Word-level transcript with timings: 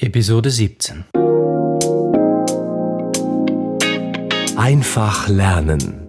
Episode 0.00 0.48
17. 0.48 1.06
Einfach 4.56 5.28
lernen 5.28 6.06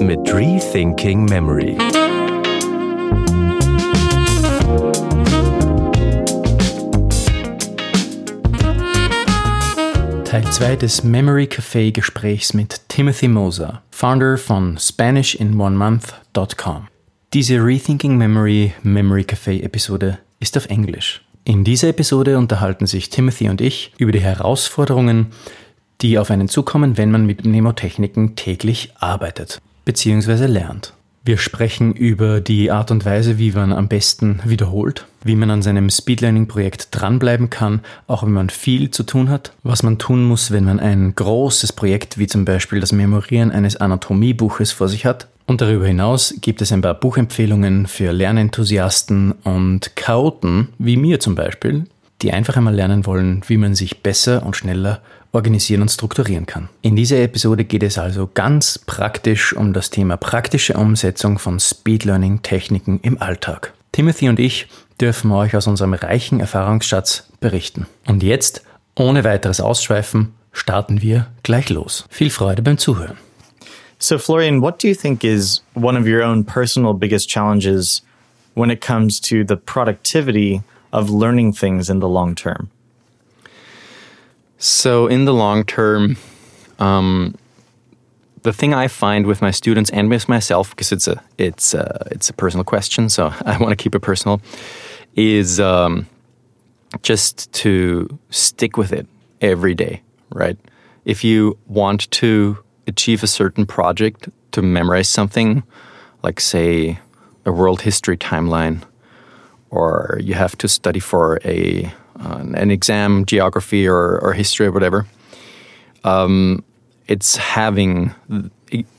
mit 0.00 0.32
Rethinking 0.32 1.24
Memory. 1.24 1.76
Teil 10.24 10.44
2 10.44 10.76
des 10.76 11.02
Memory 11.02 11.46
Café 11.46 11.90
Gesprächs 11.90 12.54
mit 12.54 12.88
Timothy 12.88 13.26
Moser, 13.26 13.82
Founder 13.90 14.38
von 14.38 14.78
SpanishInOneMonth.com. 14.78 16.86
Diese 17.32 17.56
Rethinking 17.56 18.16
Memory 18.16 18.72
Memory 18.84 19.22
Café 19.22 19.64
Episode 19.64 20.18
ist 20.38 20.56
auf 20.56 20.66
Englisch. 20.66 21.27
In 21.48 21.64
dieser 21.64 21.88
Episode 21.88 22.36
unterhalten 22.36 22.86
sich 22.86 23.08
Timothy 23.08 23.48
und 23.48 23.62
ich 23.62 23.92
über 23.96 24.12
die 24.12 24.20
Herausforderungen, 24.20 25.28
die 26.02 26.18
auf 26.18 26.30
einen 26.30 26.46
zukommen, 26.46 26.98
wenn 26.98 27.10
man 27.10 27.24
mit 27.24 27.46
Mnemotechniken 27.46 28.36
täglich 28.36 28.92
arbeitet 28.98 29.58
bzw. 29.86 30.44
lernt. 30.44 30.92
Wir 31.24 31.38
sprechen 31.38 31.94
über 31.94 32.42
die 32.42 32.70
Art 32.70 32.90
und 32.90 33.06
Weise, 33.06 33.38
wie 33.38 33.52
man 33.52 33.72
am 33.72 33.88
besten 33.88 34.40
wiederholt, 34.44 35.06
wie 35.24 35.36
man 35.36 35.50
an 35.50 35.62
seinem 35.62 35.88
Speedlearning-Projekt 35.88 36.88
dranbleiben 36.90 37.48
kann, 37.48 37.80
auch 38.06 38.24
wenn 38.24 38.32
man 38.32 38.50
viel 38.50 38.90
zu 38.90 39.04
tun 39.04 39.30
hat, 39.30 39.54
was 39.62 39.82
man 39.82 39.96
tun 39.96 40.24
muss, 40.24 40.50
wenn 40.50 40.64
man 40.64 40.78
ein 40.78 41.14
großes 41.14 41.72
Projekt 41.72 42.18
wie 42.18 42.26
zum 42.26 42.44
Beispiel 42.44 42.80
das 42.80 42.92
Memorieren 42.92 43.52
eines 43.52 43.76
Anatomiebuches 43.76 44.72
vor 44.72 44.88
sich 44.88 45.06
hat. 45.06 45.28
Und 45.48 45.62
darüber 45.62 45.86
hinaus 45.86 46.34
gibt 46.42 46.60
es 46.60 46.72
ein 46.72 46.82
paar 46.82 46.92
Buchempfehlungen 46.92 47.86
für 47.86 48.12
Lernenthusiasten 48.12 49.32
und 49.32 49.96
Chaoten, 49.96 50.68
wie 50.78 50.98
mir 50.98 51.20
zum 51.20 51.34
Beispiel, 51.34 51.86
die 52.20 52.34
einfach 52.34 52.58
einmal 52.58 52.74
lernen 52.74 53.06
wollen, 53.06 53.40
wie 53.46 53.56
man 53.56 53.74
sich 53.74 54.02
besser 54.02 54.44
und 54.44 54.56
schneller 54.56 55.00
organisieren 55.32 55.80
und 55.80 55.88
strukturieren 55.88 56.44
kann. 56.44 56.68
In 56.82 56.96
dieser 56.96 57.22
Episode 57.22 57.64
geht 57.64 57.82
es 57.82 57.96
also 57.96 58.28
ganz 58.32 58.78
praktisch 58.78 59.54
um 59.54 59.72
das 59.72 59.88
Thema 59.88 60.18
praktische 60.18 60.74
Umsetzung 60.74 61.38
von 61.38 61.58
Speed 61.58 62.04
Learning 62.04 62.42
Techniken 62.42 63.00
im 63.00 63.20
Alltag. 63.20 63.72
Timothy 63.92 64.28
und 64.28 64.38
ich 64.38 64.66
dürfen 65.00 65.32
euch 65.32 65.56
aus 65.56 65.66
unserem 65.66 65.94
reichen 65.94 66.40
Erfahrungsschatz 66.40 67.30
berichten. 67.40 67.86
Und 68.06 68.22
jetzt, 68.22 68.64
ohne 68.94 69.24
weiteres 69.24 69.60
Ausschweifen, 69.62 70.34
starten 70.52 71.00
wir 71.00 71.28
gleich 71.42 71.70
los. 71.70 72.04
Viel 72.10 72.28
Freude 72.28 72.60
beim 72.60 72.76
Zuhören. 72.76 73.16
So, 74.00 74.16
Florian, 74.16 74.60
what 74.60 74.78
do 74.78 74.86
you 74.86 74.94
think 74.94 75.24
is 75.24 75.60
one 75.74 75.96
of 75.96 76.06
your 76.06 76.22
own 76.22 76.44
personal 76.44 76.94
biggest 76.94 77.28
challenges 77.28 78.00
when 78.54 78.70
it 78.70 78.80
comes 78.80 79.18
to 79.20 79.42
the 79.42 79.56
productivity 79.56 80.62
of 80.92 81.10
learning 81.10 81.52
things 81.54 81.90
in 81.90 81.98
the 81.98 82.08
long 82.08 82.36
term? 82.36 82.70
So, 84.56 85.08
in 85.08 85.24
the 85.24 85.34
long 85.34 85.64
term, 85.64 86.16
um, 86.78 87.34
the 88.42 88.52
thing 88.52 88.72
I 88.72 88.86
find 88.86 89.26
with 89.26 89.42
my 89.42 89.50
students 89.50 89.90
and 89.90 90.08
with 90.08 90.28
myself, 90.28 90.70
because 90.70 90.92
it's 90.92 91.08
a 91.08 91.20
it's 91.36 91.74
a, 91.74 92.06
it's 92.12 92.30
a 92.30 92.32
personal 92.32 92.62
question, 92.62 93.08
so 93.08 93.34
I 93.44 93.58
want 93.58 93.76
to 93.76 93.82
keep 93.82 93.96
it 93.96 94.00
personal, 94.00 94.40
is 95.16 95.58
um, 95.58 96.06
just 97.02 97.52
to 97.54 98.16
stick 98.30 98.76
with 98.76 98.92
it 98.92 99.08
every 99.40 99.74
day. 99.74 100.02
Right? 100.30 100.56
If 101.04 101.24
you 101.24 101.58
want 101.66 102.08
to 102.12 102.58
achieve 102.88 103.22
a 103.22 103.26
certain 103.26 103.66
project, 103.66 104.28
to 104.52 104.62
memorize 104.62 105.08
something, 105.08 105.62
like 106.22 106.40
say 106.40 106.98
a 107.44 107.52
world 107.52 107.82
history 107.82 108.16
timeline, 108.16 108.82
or 109.70 110.18
you 110.20 110.34
have 110.34 110.56
to 110.58 110.68
study 110.68 111.00
for 111.00 111.38
a 111.44 111.92
an 112.20 112.70
exam, 112.70 113.24
geography 113.24 113.86
or, 113.86 114.18
or 114.18 114.32
history 114.32 114.66
or 114.66 114.72
whatever. 114.72 115.06
Um, 116.02 116.64
it's 117.06 117.36
having 117.36 118.12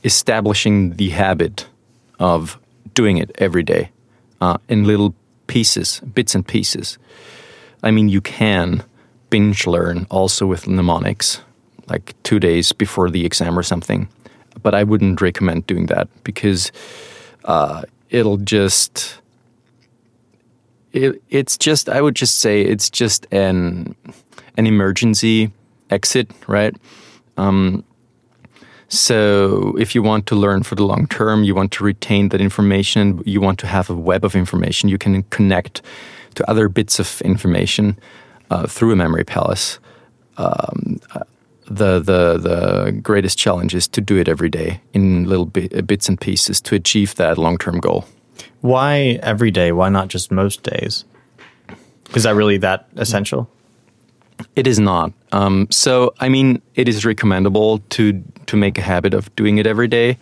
establishing 0.04 0.96
the 0.96 1.10
habit 1.10 1.68
of 2.20 2.58
doing 2.94 3.18
it 3.18 3.32
every 3.38 3.64
day 3.64 3.92
uh, 4.42 4.58
in 4.70 4.86
little 4.86 5.14
pieces, 5.48 6.02
bits 6.14 6.34
and 6.36 6.48
pieces. 6.48 6.98
I 7.84 7.92
mean, 7.92 8.10
you 8.10 8.22
can 8.22 8.84
binge 9.30 9.68
learn 9.68 10.08
also 10.10 10.46
with 10.46 10.68
mnemonics, 10.68 11.42
like 11.90 12.16
two 12.24 12.40
days 12.40 12.72
before 12.72 13.10
the 13.10 13.26
exam 13.26 13.58
or 13.58 13.64
something. 13.64 14.08
But 14.62 14.76
I 14.76 14.84
wouldn't 14.84 15.22
recommend 15.22 15.68
doing 15.68 15.86
that 15.88 16.08
because 16.24 16.72
uh, 17.46 17.84
it'll 18.10 18.38
just 18.38 19.22
it, 20.92 21.22
it's 21.30 21.58
just 21.58 21.90
I 21.90 22.02
would 22.02 22.16
just 22.16 22.40
say 22.40 22.62
it's 22.62 22.90
just 22.90 23.26
an 23.32 23.96
an 24.58 24.68
emergency 24.68 25.52
exit, 25.90 26.32
right? 26.48 26.76
Um, 27.38 27.84
so 28.90 29.76
if 29.78 29.94
you 29.94 30.02
want 30.02 30.26
to 30.28 30.36
learn 30.36 30.64
for 30.64 30.76
the 30.76 30.84
long 30.84 31.06
term, 31.08 31.44
you 31.44 31.54
want 31.54 31.72
to 31.74 31.84
retain 31.84 32.30
that 32.30 32.42
information, 32.42 33.22
you 33.26 33.40
want 33.40 33.60
to 33.60 33.68
have 33.68 33.90
a 33.90 33.96
web 33.96 34.26
of 34.26 34.36
information, 34.36 34.90
you 34.90 34.98
can 34.98 35.24
connect 35.24 35.82
to 36.36 36.50
other 36.50 36.68
bits 36.70 37.00
of 37.00 37.22
information 37.22 37.98
uh, 38.50 38.66
through 38.66 38.92
a 38.92 38.96
memory 38.96 39.24
palace. 39.24 39.80
Um, 40.38 40.79
the 41.70 42.00
the 42.00 42.38
the 42.38 42.92
greatest 42.92 43.38
challenge 43.38 43.76
is 43.76 43.88
to 43.90 44.02
do 44.02 44.18
it 44.18 44.28
every 44.28 44.50
day 44.50 44.82
in 44.94 45.26
little 45.26 45.46
bits 45.46 46.10
and 46.10 46.20
pieces 46.20 46.60
to 46.62 46.76
achieve 46.76 47.16
that 47.16 47.38
long 47.38 47.58
term 47.58 47.80
goal. 47.80 48.06
Why 48.62 49.20
every 49.22 49.52
day? 49.52 49.72
Why 49.72 49.90
not 49.90 50.08
just 50.08 50.32
most 50.32 50.64
days? 50.64 51.06
Is 52.16 52.24
that 52.24 52.36
really 52.36 52.58
that 52.58 52.88
essential? 52.96 53.50
It 54.56 54.68
is 54.68 54.80
not. 54.80 55.12
Um, 55.32 55.68
so, 55.70 56.14
I 56.20 56.30
mean, 56.30 56.62
it 56.76 56.88
is 56.90 57.06
recommendable 57.06 57.80
to 57.90 58.24
to 58.48 58.58
make 58.58 58.78
a 58.78 58.82
habit 58.82 59.14
of 59.14 59.34
doing 59.36 59.58
it 59.58 59.68
every 59.68 59.88
day. 59.88 60.18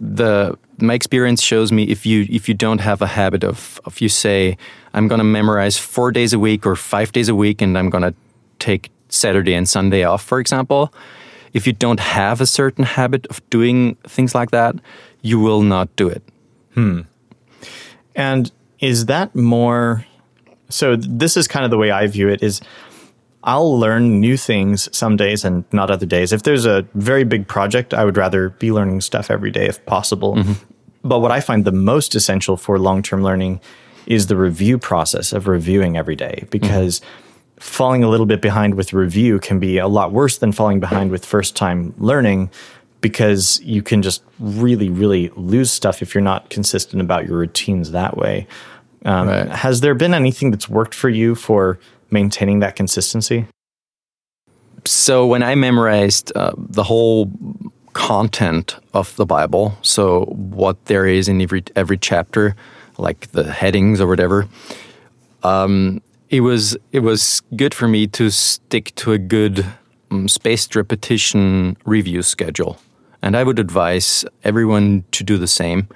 The 0.00 0.58
my 0.78 0.94
experience 0.94 1.42
shows 1.42 1.70
me 1.70 1.84
if 1.84 2.06
you 2.06 2.26
if 2.28 2.48
you 2.48 2.54
don't 2.54 2.80
have 2.80 3.02
a 3.02 3.06
habit 3.06 3.44
of 3.44 3.80
of 3.84 4.00
you 4.00 4.08
say 4.08 4.56
I'm 4.94 5.06
going 5.06 5.18
to 5.18 5.24
memorize 5.24 5.78
four 5.78 6.10
days 6.10 6.32
a 6.32 6.38
week 6.38 6.66
or 6.66 6.76
five 6.76 7.12
days 7.12 7.28
a 7.28 7.34
week, 7.34 7.62
and 7.62 7.78
I'm 7.78 7.90
going 7.90 8.02
to 8.02 8.14
take 8.58 8.90
Saturday 9.10 9.54
and 9.54 9.68
Sunday 9.68 10.04
off, 10.04 10.22
for 10.22 10.40
example. 10.40 10.92
If 11.52 11.66
you 11.66 11.72
don't 11.72 12.00
have 12.00 12.40
a 12.40 12.46
certain 12.46 12.84
habit 12.84 13.26
of 13.26 13.48
doing 13.50 13.96
things 14.06 14.34
like 14.34 14.52
that, 14.52 14.76
you 15.22 15.40
will 15.40 15.62
not 15.62 15.94
do 15.96 16.08
it. 16.08 16.22
Hmm. 16.74 17.00
And 18.14 18.52
is 18.78 19.06
that 19.06 19.34
more 19.34 20.06
so 20.68 20.96
this 20.96 21.36
is 21.36 21.48
kind 21.48 21.64
of 21.64 21.70
the 21.70 21.78
way 21.78 21.90
I 21.90 22.06
view 22.06 22.28
it 22.28 22.42
is 22.42 22.60
I'll 23.42 23.78
learn 23.78 24.20
new 24.20 24.36
things 24.36 24.94
some 24.96 25.16
days 25.16 25.44
and 25.44 25.64
not 25.72 25.90
other 25.90 26.06
days. 26.06 26.32
If 26.32 26.42
there's 26.42 26.66
a 26.66 26.86
very 26.94 27.24
big 27.24 27.48
project, 27.48 27.94
I 27.94 28.04
would 28.04 28.16
rather 28.16 28.50
be 28.50 28.70
learning 28.70 29.00
stuff 29.00 29.30
every 29.30 29.50
day 29.50 29.66
if 29.66 29.84
possible. 29.86 30.36
Mm-hmm. 30.36 30.52
But 31.02 31.20
what 31.20 31.32
I 31.32 31.40
find 31.40 31.64
the 31.64 31.72
most 31.72 32.14
essential 32.14 32.58
for 32.58 32.78
long-term 32.78 33.22
learning 33.22 33.60
is 34.06 34.26
the 34.26 34.36
review 34.36 34.76
process 34.76 35.32
of 35.32 35.48
reviewing 35.48 35.96
every 35.96 36.16
day 36.16 36.44
because 36.50 37.00
mm-hmm. 37.00 37.29
Falling 37.60 38.02
a 38.02 38.08
little 38.08 38.26
bit 38.26 38.40
behind 38.40 38.74
with 38.74 38.92
review 38.92 39.38
can 39.38 39.58
be 39.58 39.78
a 39.78 39.86
lot 39.86 40.12
worse 40.12 40.38
than 40.38 40.50
falling 40.50 40.80
behind 40.80 41.10
with 41.10 41.24
first 41.24 41.54
time 41.54 41.94
learning 41.98 42.50
because 43.00 43.60
you 43.62 43.82
can 43.82 44.02
just 44.02 44.22
really, 44.38 44.88
really 44.88 45.30
lose 45.36 45.70
stuff 45.70 46.02
if 46.02 46.14
you're 46.14 46.22
not 46.22 46.50
consistent 46.50 47.00
about 47.00 47.26
your 47.28 47.38
routines 47.38 47.92
that 47.92 48.16
way. 48.16 48.46
Um, 49.04 49.28
right. 49.28 49.48
Has 49.48 49.80
there 49.80 49.94
been 49.94 50.14
anything 50.14 50.50
that's 50.50 50.68
worked 50.68 50.94
for 50.94 51.08
you 51.08 51.34
for 51.34 51.78
maintaining 52.10 52.60
that 52.60 52.76
consistency? 52.76 53.46
So, 54.86 55.26
when 55.26 55.42
I 55.42 55.54
memorized 55.54 56.32
uh, 56.34 56.52
the 56.56 56.82
whole 56.82 57.30
content 57.92 58.76
of 58.94 59.14
the 59.16 59.26
Bible, 59.26 59.76
so 59.82 60.24
what 60.24 60.82
there 60.86 61.06
is 61.06 61.28
in 61.28 61.40
every 61.40 61.62
every 61.76 61.98
chapter, 61.98 62.56
like 62.96 63.30
the 63.32 63.50
headings 63.50 64.00
or 64.00 64.06
whatever, 64.06 64.48
um, 65.42 66.00
it 66.30 66.40
was 66.40 66.76
it 66.92 67.00
was 67.00 67.42
good 67.56 67.74
for 67.74 67.88
me 67.88 68.06
to 68.06 68.30
stick 68.30 68.94
to 68.94 69.12
a 69.12 69.18
good 69.18 69.66
um, 70.10 70.28
spaced 70.28 70.74
repetition 70.74 71.76
review 71.84 72.22
schedule 72.22 72.78
and 73.22 73.36
I 73.36 73.44
would 73.44 73.58
advise 73.58 74.24
everyone 74.44 75.04
to 75.12 75.24
do 75.24 75.36
the 75.36 75.46
same. 75.46 75.88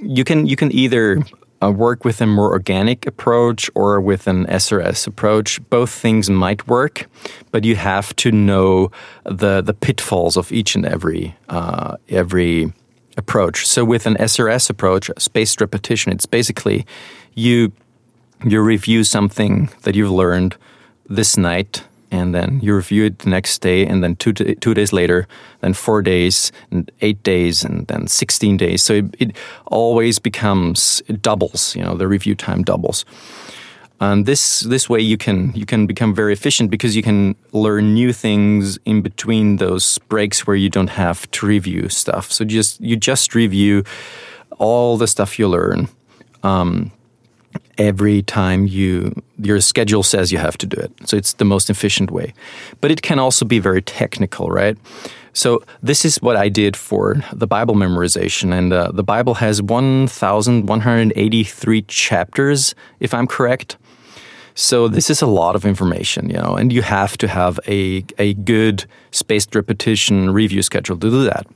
You 0.00 0.24
can 0.24 0.46
you 0.46 0.56
can 0.56 0.72
either 0.72 1.22
uh, 1.62 1.70
work 1.70 2.04
with 2.04 2.20
a 2.20 2.26
more 2.26 2.50
organic 2.52 3.06
approach 3.06 3.70
or 3.74 4.00
with 4.00 4.26
an 4.26 4.46
SRS 4.46 5.06
approach. 5.06 5.60
Both 5.70 5.90
things 5.90 6.28
might 6.28 6.66
work, 6.68 7.08
but 7.50 7.64
you 7.64 7.76
have 7.76 8.14
to 8.16 8.30
know 8.30 8.90
the 9.24 9.62
the 9.62 9.74
pitfalls 9.74 10.36
of 10.36 10.52
each 10.52 10.74
and 10.74 10.84
every 10.84 11.34
uh, 11.48 11.96
every 12.08 12.72
approach. 13.16 13.66
So 13.66 13.84
with 13.84 14.06
an 14.06 14.16
SRS 14.16 14.68
approach, 14.68 15.10
spaced 15.18 15.60
repetition, 15.60 16.12
it's 16.12 16.26
basically 16.26 16.84
you 17.34 17.72
you 18.44 18.60
review 18.60 19.04
something 19.04 19.70
that 19.82 19.94
you've 19.94 20.10
learned 20.10 20.56
this 21.08 21.36
night 21.36 21.84
and 22.14 22.32
then 22.32 22.60
you 22.62 22.76
review 22.76 23.06
it 23.06 23.18
the 23.18 23.30
next 23.30 23.58
day, 23.60 23.84
and 23.84 24.02
then 24.02 24.14
two 24.14 24.32
two 24.32 24.72
days 24.72 24.92
later, 24.92 25.26
then 25.62 25.74
four 25.74 26.00
days, 26.00 26.52
and 26.70 26.90
eight 27.00 27.22
days, 27.24 27.64
and 27.64 27.86
then 27.88 28.06
sixteen 28.06 28.56
days. 28.56 28.82
So 28.82 28.94
it, 28.94 29.16
it 29.18 29.36
always 29.66 30.20
becomes 30.20 31.02
it 31.08 31.22
doubles. 31.22 31.74
You 31.74 31.82
know, 31.82 31.96
the 31.96 32.06
review 32.06 32.36
time 32.36 32.62
doubles. 32.62 33.04
And 34.00 34.26
this 34.26 34.60
this 34.60 34.88
way 34.88 35.00
you 35.00 35.16
can 35.16 35.52
you 35.54 35.66
can 35.66 35.86
become 35.86 36.14
very 36.14 36.32
efficient 36.32 36.70
because 36.70 36.94
you 36.94 37.02
can 37.02 37.34
learn 37.52 37.94
new 37.94 38.12
things 38.12 38.78
in 38.84 39.02
between 39.02 39.56
those 39.56 39.98
breaks 40.08 40.46
where 40.46 40.56
you 40.56 40.70
don't 40.70 40.90
have 40.90 41.28
to 41.32 41.46
review 41.46 41.88
stuff. 41.88 42.30
So 42.30 42.44
just 42.44 42.80
you 42.80 42.96
just 42.96 43.34
review 43.34 43.82
all 44.58 44.96
the 44.96 45.06
stuff 45.06 45.38
you 45.38 45.48
learn 45.48 45.88
um, 46.42 46.92
every 47.78 48.22
time 48.22 48.66
you 48.66 49.14
your 49.38 49.60
schedule 49.60 50.02
says 50.02 50.32
you 50.32 50.38
have 50.38 50.58
to 50.58 50.66
do 50.66 50.76
it. 50.76 50.90
So 51.06 51.16
it's 51.16 51.34
the 51.34 51.44
most 51.44 51.70
efficient 51.70 52.10
way. 52.10 52.34
But 52.80 52.90
it 52.90 53.02
can 53.02 53.18
also 53.18 53.44
be 53.44 53.58
very 53.58 53.82
technical, 53.82 54.48
right? 54.48 54.78
So 55.32 55.62
this 55.82 56.04
is 56.04 56.22
what 56.22 56.36
I 56.36 56.48
did 56.48 56.76
for 56.76 57.16
the 57.32 57.48
Bible 57.48 57.74
memorization, 57.74 58.56
and 58.56 58.72
uh, 58.72 58.92
the 58.92 59.02
Bible 59.02 59.34
has 59.34 59.60
1,183 59.60 61.82
chapters, 61.82 62.76
if 63.00 63.12
I'm 63.12 63.26
correct. 63.26 63.76
So 64.54 64.86
this 64.86 65.10
is 65.10 65.20
a 65.20 65.26
lot 65.26 65.56
of 65.56 65.66
information, 65.66 66.30
you 66.30 66.36
know, 66.36 66.54
and 66.54 66.72
you 66.72 66.82
have 66.82 67.18
to 67.18 67.26
have 67.26 67.58
a 67.66 68.04
a 68.18 68.34
good 68.34 68.84
spaced 69.10 69.56
repetition 69.56 70.30
review 70.30 70.62
schedule 70.62 70.96
to 70.96 71.10
do 71.10 71.24
that. 71.24 71.48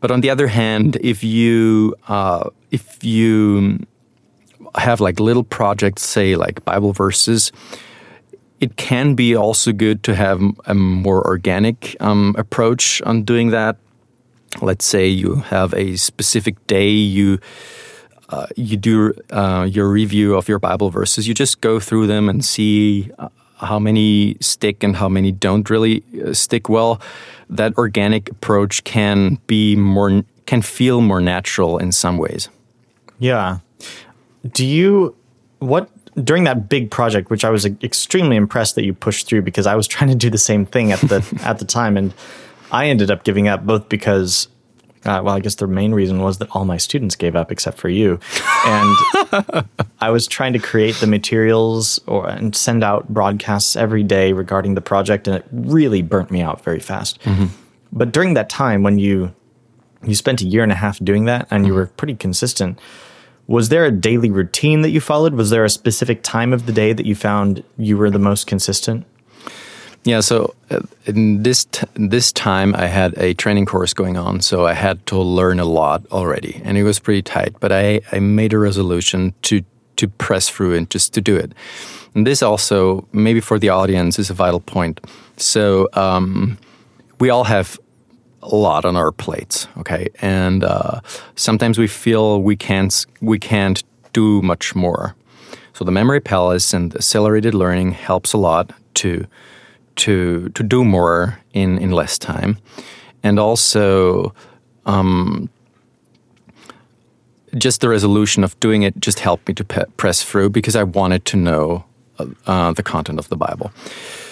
But 0.00 0.10
on 0.10 0.20
the 0.20 0.30
other 0.30 0.48
hand, 0.48 0.96
if 1.00 1.22
you 1.22 1.94
uh, 2.08 2.50
if 2.72 3.04
you 3.04 3.78
have 4.74 5.00
like 5.00 5.20
little 5.20 5.44
projects, 5.44 6.02
say 6.02 6.36
like 6.36 6.64
Bible 6.64 6.92
verses, 6.92 7.52
it 8.60 8.76
can 8.76 9.14
be 9.14 9.34
also 9.34 9.72
good 9.72 10.02
to 10.04 10.14
have 10.14 10.40
a 10.64 10.74
more 10.74 11.26
organic 11.26 11.96
um, 12.00 12.34
approach 12.38 13.02
on 13.02 13.22
doing 13.22 13.50
that. 13.50 13.76
Let's 14.62 14.86
say 14.86 15.06
you 15.06 15.36
have 15.36 15.74
a 15.74 15.96
specific 15.96 16.66
day 16.66 16.88
you 16.88 17.38
uh, 18.28 18.46
you 18.56 18.76
do 18.76 19.14
uh, 19.30 19.68
your 19.70 19.88
review 19.88 20.34
of 20.34 20.48
your 20.48 20.58
Bible 20.58 20.90
verses. 20.90 21.28
You 21.28 21.34
just 21.34 21.60
go 21.60 21.78
through 21.78 22.08
them 22.08 22.28
and 22.28 22.44
see 22.44 23.10
uh, 23.18 23.28
how 23.58 23.78
many 23.78 24.36
stick 24.40 24.82
and 24.82 24.96
how 24.96 25.08
many 25.08 25.30
don't 25.30 25.68
really 25.70 26.02
uh, 26.24 26.32
stick 26.32 26.68
well. 26.68 27.00
That 27.48 27.76
organic 27.78 28.30
approach 28.30 28.82
can 28.84 29.38
be 29.46 29.76
more 29.76 30.24
can 30.46 30.62
feel 30.62 31.00
more 31.00 31.20
natural 31.20 31.78
in 31.78 31.92
some 31.92 32.18
ways. 32.18 32.48
Yeah. 33.18 33.58
Do 34.52 34.66
you 34.66 35.14
what 35.58 35.90
during 36.22 36.44
that 36.44 36.68
big 36.68 36.90
project, 36.90 37.30
which 37.30 37.44
I 37.44 37.50
was 37.50 37.66
extremely 37.66 38.36
impressed 38.36 38.74
that 38.76 38.84
you 38.84 38.94
pushed 38.94 39.26
through 39.26 39.42
because 39.42 39.66
I 39.66 39.74
was 39.74 39.86
trying 39.94 40.10
to 40.10 40.16
do 40.16 40.30
the 40.30 40.38
same 40.38 40.66
thing 40.66 40.92
at 40.92 41.00
the 41.00 41.40
at 41.44 41.58
the 41.58 41.64
time, 41.64 41.96
and 41.96 42.14
I 42.72 42.86
ended 42.86 43.10
up 43.10 43.24
giving 43.24 43.48
up 43.48 43.64
both 43.64 43.88
because, 43.88 44.48
uh, 45.04 45.20
well, 45.24 45.34
I 45.34 45.40
guess 45.40 45.54
the 45.54 45.66
main 45.66 45.92
reason 45.92 46.20
was 46.20 46.38
that 46.38 46.48
all 46.50 46.64
my 46.64 46.78
students 46.78 47.14
gave 47.14 47.36
up 47.36 47.52
except 47.52 47.78
for 47.78 47.88
you, 47.88 48.18
and 48.64 48.96
I 50.00 50.10
was 50.10 50.26
trying 50.26 50.52
to 50.54 50.58
create 50.58 50.96
the 50.96 51.06
materials 51.06 52.00
or 52.06 52.28
and 52.28 52.56
send 52.56 52.82
out 52.82 53.08
broadcasts 53.08 53.76
every 53.76 54.02
day 54.02 54.32
regarding 54.32 54.74
the 54.74 54.80
project, 54.80 55.28
and 55.28 55.36
it 55.36 55.46
really 55.50 56.02
burnt 56.02 56.30
me 56.30 56.40
out 56.40 56.62
very 56.64 56.80
fast. 56.80 57.20
Mm-hmm. 57.22 57.46
But 57.92 58.12
during 58.12 58.34
that 58.34 58.48
time, 58.48 58.82
when 58.82 58.98
you 58.98 59.34
you 60.02 60.14
spent 60.14 60.40
a 60.40 60.44
year 60.44 60.62
and 60.62 60.72
a 60.72 60.76
half 60.76 60.98
doing 60.98 61.26
that, 61.26 61.46
and 61.50 61.66
you 61.66 61.74
were 61.74 61.86
pretty 61.86 62.14
consistent 62.14 62.78
was 63.46 63.68
there 63.68 63.84
a 63.84 63.92
daily 63.92 64.30
routine 64.30 64.82
that 64.82 64.90
you 64.90 65.00
followed? 65.00 65.34
Was 65.34 65.50
there 65.50 65.64
a 65.64 65.70
specific 65.70 66.22
time 66.22 66.52
of 66.52 66.66
the 66.66 66.72
day 66.72 66.92
that 66.92 67.06
you 67.06 67.14
found 67.14 67.62
you 67.78 67.96
were 67.96 68.10
the 68.10 68.18
most 68.18 68.46
consistent? 68.46 69.06
Yeah, 70.04 70.20
so 70.20 70.54
uh, 70.70 70.80
in 71.06 71.42
this 71.42 71.64
t- 71.64 71.86
this 71.94 72.30
time 72.32 72.76
I 72.76 72.86
had 72.86 73.18
a 73.18 73.34
training 73.34 73.66
course 73.66 73.92
going 73.92 74.16
on, 74.16 74.40
so 74.40 74.64
I 74.64 74.72
had 74.72 75.04
to 75.06 75.18
learn 75.18 75.58
a 75.58 75.64
lot 75.64 76.06
already, 76.12 76.60
and 76.64 76.78
it 76.78 76.84
was 76.84 77.00
pretty 77.00 77.22
tight. 77.22 77.56
But 77.58 77.72
I, 77.72 78.00
I 78.12 78.20
made 78.20 78.52
a 78.52 78.58
resolution 78.58 79.34
to 79.42 79.62
to 79.96 80.08
press 80.08 80.48
through 80.48 80.74
and 80.74 80.88
just 80.90 81.12
to 81.14 81.20
do 81.20 81.36
it. 81.36 81.52
And 82.14 82.26
this 82.26 82.42
also, 82.42 83.06
maybe 83.12 83.40
for 83.40 83.58
the 83.58 83.70
audience, 83.70 84.18
is 84.18 84.30
a 84.30 84.34
vital 84.34 84.60
point. 84.60 85.00
So 85.38 85.88
um, 85.94 86.56
we 87.18 87.30
all 87.30 87.44
have 87.44 87.78
a 88.46 88.56
lot 88.56 88.84
on 88.84 88.96
our 88.96 89.12
plates, 89.12 89.66
okay, 89.76 90.08
and 90.20 90.64
uh, 90.64 91.00
sometimes 91.34 91.78
we 91.78 91.86
feel 91.88 92.40
we 92.42 92.56
can't 92.56 93.06
we 93.20 93.38
can't 93.38 93.82
do 94.12 94.42
much 94.42 94.74
more. 94.74 95.14
So 95.72 95.84
the 95.84 95.92
memory 95.92 96.20
palace 96.20 96.72
and 96.72 96.94
accelerated 96.94 97.54
learning 97.54 97.92
helps 97.92 98.32
a 98.32 98.38
lot 98.38 98.70
to 98.94 99.26
to 99.96 100.48
to 100.50 100.62
do 100.62 100.84
more 100.84 101.38
in 101.52 101.78
in 101.78 101.90
less 101.90 102.18
time, 102.18 102.58
and 103.22 103.38
also. 103.38 104.32
Um, 104.86 105.50
just 107.58 107.80
the 107.80 107.88
resolution 107.88 108.44
of 108.44 108.58
doing 108.60 108.82
it 108.82 109.00
just 109.00 109.20
helped 109.20 109.48
me 109.48 109.54
to 109.54 109.64
pe- 109.64 109.86
press 109.96 110.22
through 110.22 110.50
because 110.50 110.76
I 110.76 110.82
wanted 110.82 111.24
to 111.24 111.36
know 111.36 111.84
uh, 112.18 112.26
uh 112.46 112.72
the 112.72 112.82
content 112.82 113.18
of 113.18 113.28
the 113.28 113.36
Bible. 113.36 113.70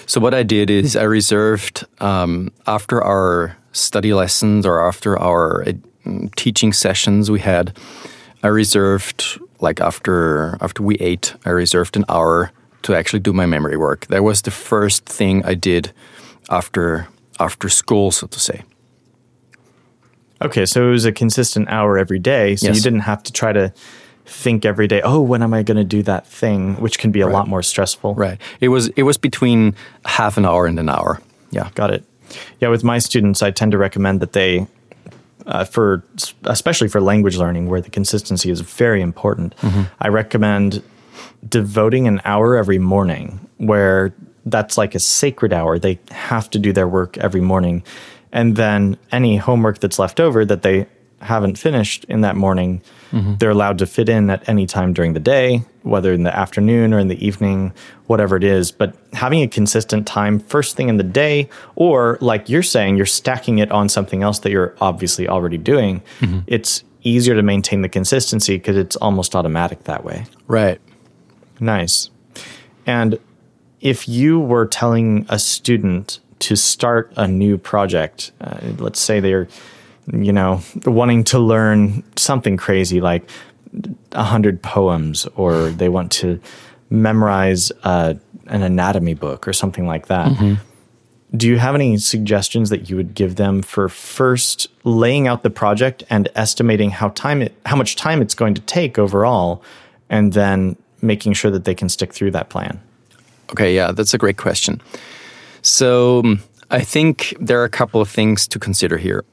So 0.07 0.21
what 0.21 0.35
I 0.35 0.43
did 0.43 0.71
is 0.71 0.97
I 0.97 1.05
reserved 1.05 1.87
um, 2.01 2.51
after 2.67 3.03
our 3.03 3.57
study 3.75 4.15
lessons 4.15 4.65
or 4.67 4.81
after 4.89 5.19
our 5.19 5.63
uh, 5.69 5.73
teaching 6.37 6.73
sessions 6.73 7.31
we 7.31 7.41
had, 7.41 7.77
I 8.43 8.49
reserved 8.49 9.39
like 9.61 9.81
after 9.81 10.57
after 10.61 10.83
we 10.83 10.95
ate, 10.97 11.35
I 11.45 11.51
reserved 11.51 11.97
an 11.97 12.05
hour 12.09 12.51
to 12.83 12.95
actually 12.95 13.21
do 13.21 13.33
my 13.33 13.47
memory 13.47 13.77
work. 13.77 14.07
That 14.09 14.23
was 14.23 14.43
the 14.43 14.51
first 14.51 15.05
thing 15.07 15.45
I 15.45 15.55
did 15.55 15.93
after 16.51 17.09
after 17.41 17.69
school, 17.69 18.11
so 18.11 18.27
to 18.27 18.39
say. 18.41 18.63
Okay, 20.43 20.67
so 20.67 20.87
it 20.89 20.91
was 20.91 21.05
a 21.05 21.13
consistent 21.13 21.69
hour 21.69 21.97
every 21.99 22.19
day, 22.19 22.57
so 22.57 22.67
Yes. 22.67 22.77
you 22.77 22.83
didn't 22.83 23.01
have 23.01 23.23
to 23.23 23.33
try 23.33 23.53
to 23.53 23.73
think 24.27 24.65
every 24.65 24.87
day, 24.89 25.01
oh, 25.03 25.21
when 25.21 25.43
am 25.43 25.55
I 25.55 25.63
going 25.63 25.77
to 25.77 25.85
do 25.85 26.03
that 26.03 26.27
thing, 26.27 26.75
which 26.77 26.99
can 26.99 27.11
be 27.11 27.21
a 27.21 27.27
lot 27.29 27.47
more 27.49 27.63
stressful. 27.63 28.15
Right. 28.15 28.41
It 28.61 28.69
was 28.69 28.89
it 28.97 29.03
was 29.05 29.17
between 29.19 29.75
half 30.05 30.37
an 30.37 30.45
hour 30.45 30.67
and 30.67 30.79
an 30.79 30.89
hour. 30.89 31.21
Yeah. 31.51 31.71
Got 31.75 31.91
it. 31.93 32.05
Yeah, 32.61 32.69
with 32.69 32.85
my 32.85 32.99
students, 32.99 33.43
I 33.43 33.51
tend 33.51 33.73
to 33.73 33.79
recommend 33.79 34.21
that 34.21 34.33
they, 34.33 34.67
uh, 35.47 35.65
for 35.65 36.03
especially 36.45 36.89
for 36.89 37.01
language 37.01 37.37
learning, 37.37 37.69
where 37.69 37.81
the 37.81 37.91
consistency 37.91 38.51
is 38.51 38.61
very 38.61 39.01
important. 39.03 39.55
I 40.01 40.09
recommend 40.09 40.83
devoting 41.49 42.07
an 42.09 42.21
hour 42.25 42.57
every 42.57 42.79
morning, 42.79 43.41
where 43.59 44.15
that's 44.47 44.77
like 44.79 44.95
a 44.95 45.01
sacred 45.01 45.53
hour. 45.53 45.79
They 45.79 45.99
have 46.11 46.49
to 46.51 46.59
do 46.59 46.73
their 46.73 46.89
work 46.89 47.19
every 47.19 47.41
morning, 47.41 47.83
and 48.33 48.57
then 48.57 48.97
any 49.13 49.37
homework 49.37 49.79
that's 49.81 49.99
left 49.99 50.21
over 50.21 50.45
that 50.45 50.63
they 50.63 50.87
haven't 51.21 51.59
finished 51.59 52.05
in 52.05 52.21
that 52.23 52.37
morning, 52.37 52.83
they're 53.39 53.51
allowed 53.51 53.79
to 53.79 53.87
fit 53.87 54.09
in 54.09 54.29
at 54.29 54.49
any 54.49 54.67
time 54.67 54.93
during 54.93 55.13
the 55.13 55.21
day, 55.21 55.63
whether 55.83 56.13
in 56.13 56.25
the 56.25 56.37
afternoon 56.37 56.93
or 56.93 56.99
in 56.99 57.07
the 57.07 57.25
evening, 57.25 57.73
whatever 58.09 58.37
it 58.37 58.43
is. 58.43 58.73
But 58.73 58.97
having 59.13 59.41
a 59.43 59.47
consistent 59.47 60.05
time 60.05 60.41
first 60.41 60.77
thing 60.77 60.89
in 60.89 60.97
the 60.97 61.05
day, 61.05 61.49
or 61.77 62.19
like 62.21 62.49
you're 62.49 62.65
saying, 62.65 62.97
you're 62.97 63.07
stacking 63.07 63.59
it 63.59 63.71
on 63.71 63.89
something 63.89 64.25
else 64.25 64.41
that 64.41 64.51
you're 64.51 64.75
obviously 64.81 65.29
already 65.29 65.59
doing, 65.59 66.03
it's 66.49 66.83
easier 67.05 67.37
to 67.37 67.43
maintain 67.43 67.83
the 67.83 67.89
consistency 67.89 68.57
because 68.57 68.77
it's 68.77 68.97
almost 68.97 69.37
automatic 69.37 69.85
that 69.85 70.03
way. 70.05 70.27
Right. 70.49 70.81
Nice. 71.61 72.11
And 72.85 73.19
if 73.81 74.09
you 74.09 74.41
were 74.41 74.67
telling 74.67 75.25
a 75.29 75.39
student 75.39 76.19
to 76.41 76.57
start 76.57 77.13
a 77.17 77.29
new 77.29 77.59
project, 77.59 78.33
uh, 78.41 78.59
let's 78.79 78.99
say 78.99 79.21
they're, 79.21 79.47
you 80.13 80.33
know, 80.33 80.61
wanting 80.85 81.25
to 81.25 81.39
learn 81.39 82.03
something 82.17 82.57
crazy 82.57 83.01
like 83.01 83.29
a 84.13 84.23
hundred 84.23 84.63
poems, 84.63 85.27
or 85.37 85.71
they 85.71 85.89
want 85.89 86.13
to 86.13 86.41
memorize 86.91 87.73
uh, 87.83 88.15
an 88.47 88.63
anatomy 88.63 89.15
book 89.15 89.49
or 89.49 89.53
something 89.53 89.87
like 89.87 90.07
that. 90.07 90.59
Do 91.37 91.49
you 91.49 91.59
have 91.59 91.75
any 91.75 91.99
suggestions 91.99 92.71
that 92.71 92.89
you 92.89 92.97
would 92.97 93.15
give 93.15 93.35
them 93.35 93.63
for 93.63 93.89
first 93.89 94.69
laying 94.85 95.27
out 95.27 95.43
the 95.43 95.51
project 95.51 96.05
and 96.09 96.29
estimating 96.37 96.91
how 96.91 97.09
time 97.09 97.43
it, 97.43 97.53
how 97.67 97.75
much 97.75 97.97
time 97.97 98.23
it's 98.23 98.37
going 98.37 98.55
to 98.55 98.61
take 98.61 99.01
overall, 99.01 99.61
and 100.09 100.33
then 100.33 100.77
making 101.03 101.33
sure 101.33 101.51
that 101.51 101.65
they 101.65 101.75
can 101.75 101.89
stick 101.89 102.13
through 102.13 102.31
that 102.31 102.51
plan? 102.51 102.81
Okay, 103.51 103.75
yeah, 103.75 103.91
that's 103.91 104.15
a 104.15 104.19
great 104.19 104.37
question. 104.37 104.81
So 105.63 106.37
I 106.71 106.81
think 106.81 107.35
there 107.41 107.61
are 107.61 107.65
a 107.65 107.71
couple 107.71 108.01
of 108.01 108.09
things 108.09 108.47
to 108.49 108.59
consider 108.61 108.97
here. 108.97 109.25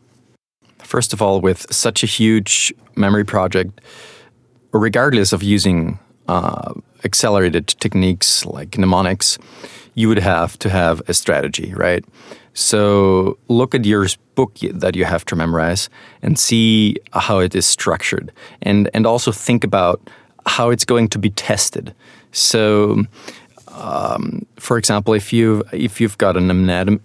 First 0.83 1.13
of 1.13 1.21
all, 1.21 1.41
with 1.41 1.71
such 1.73 2.03
a 2.03 2.07
huge 2.07 2.73
memory 2.95 3.23
project, 3.23 3.81
regardless 4.71 5.33
of 5.33 5.43
using 5.43 5.99
uh, 6.27 6.73
accelerated 7.03 7.67
techniques 7.67 8.45
like 8.45 8.77
mnemonics, 8.77 9.37
you 9.95 10.07
would 10.07 10.19
have 10.19 10.57
to 10.59 10.69
have 10.69 11.01
a 11.07 11.13
strategy, 11.13 11.73
right? 11.75 12.05
So 12.53 13.37
look 13.47 13.73
at 13.75 13.85
your 13.85 14.07
book 14.35 14.57
that 14.59 14.95
you 14.95 15.05
have 15.05 15.25
to 15.25 15.35
memorize 15.35 15.89
and 16.21 16.37
see 16.37 16.97
how 17.13 17.39
it 17.39 17.55
is 17.55 17.65
structured, 17.65 18.31
and 18.61 18.89
and 18.93 19.05
also 19.05 19.31
think 19.31 19.63
about 19.63 20.01
how 20.45 20.69
it's 20.69 20.85
going 20.85 21.07
to 21.09 21.19
be 21.19 21.29
tested. 21.29 21.93
So, 22.31 23.05
um, 23.69 24.45
for 24.57 24.77
example, 24.77 25.13
if 25.13 25.31
you 25.31 25.63
if 25.71 26.01
you've 26.01 26.17
got 26.17 26.35
an 26.35 26.51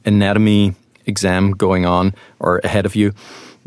anatomy 0.04 0.75
exam 1.06 1.52
going 1.52 1.87
on 1.87 2.12
or 2.40 2.59
ahead 2.64 2.87
of 2.87 2.97
you, 2.97 3.12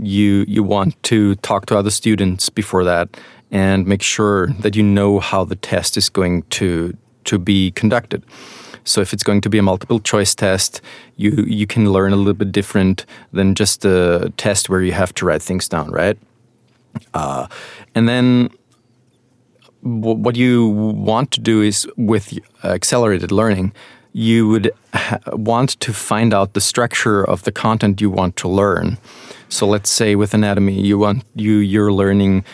you 0.01 0.45
you 0.47 0.63
want 0.63 1.01
to 1.03 1.35
talk 1.35 1.65
to 1.67 1.77
other 1.77 1.91
students 1.91 2.49
before 2.49 2.83
that 2.83 3.09
and 3.51 3.85
make 3.85 4.01
sure 4.01 4.47
that 4.59 4.75
you 4.75 4.83
know 4.83 5.19
how 5.19 5.43
the 5.43 5.55
test 5.55 5.97
is 5.97 6.09
going 6.09 6.43
to 6.43 6.95
to 7.25 7.37
be 7.37 7.71
conducted. 7.71 8.23
So 8.85 9.01
if 9.01 9.13
it's 9.13 9.23
going 9.23 9.41
to 9.41 9.49
be 9.49 9.57
a 9.57 9.61
multiple 9.61 9.99
choice 9.99 10.33
test, 10.33 10.81
you 11.17 11.31
you 11.47 11.67
can 11.67 11.91
learn 11.91 12.13
a 12.13 12.15
little 12.15 12.33
bit 12.33 12.51
different 12.51 13.05
than 13.33 13.55
just 13.55 13.85
a 13.85 14.31
test 14.37 14.69
where 14.69 14.81
you 14.81 14.93
have 14.93 15.13
to 15.15 15.25
write 15.25 15.41
things 15.41 15.67
down, 15.67 15.91
right? 15.91 16.17
Uh, 17.13 17.47
and 17.93 18.07
then 18.09 18.49
what 19.81 20.35
you 20.35 20.67
want 20.67 21.31
to 21.31 21.39
do 21.39 21.61
is 21.61 21.87
with 21.95 22.37
accelerated 22.63 23.31
learning, 23.31 23.71
you 24.13 24.47
would 24.47 24.71
want 25.27 25.79
to 25.79 25.93
find 25.93 26.33
out 26.33 26.53
the 26.53 26.61
structure 26.61 27.23
of 27.23 27.43
the 27.43 27.51
content 27.51 28.01
you 28.01 28.09
want 28.09 28.35
to 28.37 28.47
learn. 28.47 28.97
So 29.49 29.67
let's 29.67 29.89
say 29.89 30.15
with 30.15 30.33
anatomy, 30.33 30.79
you 30.79 30.97
want 30.99 31.23
you 31.35 31.57
you're 31.57 31.91
learning 31.91 32.45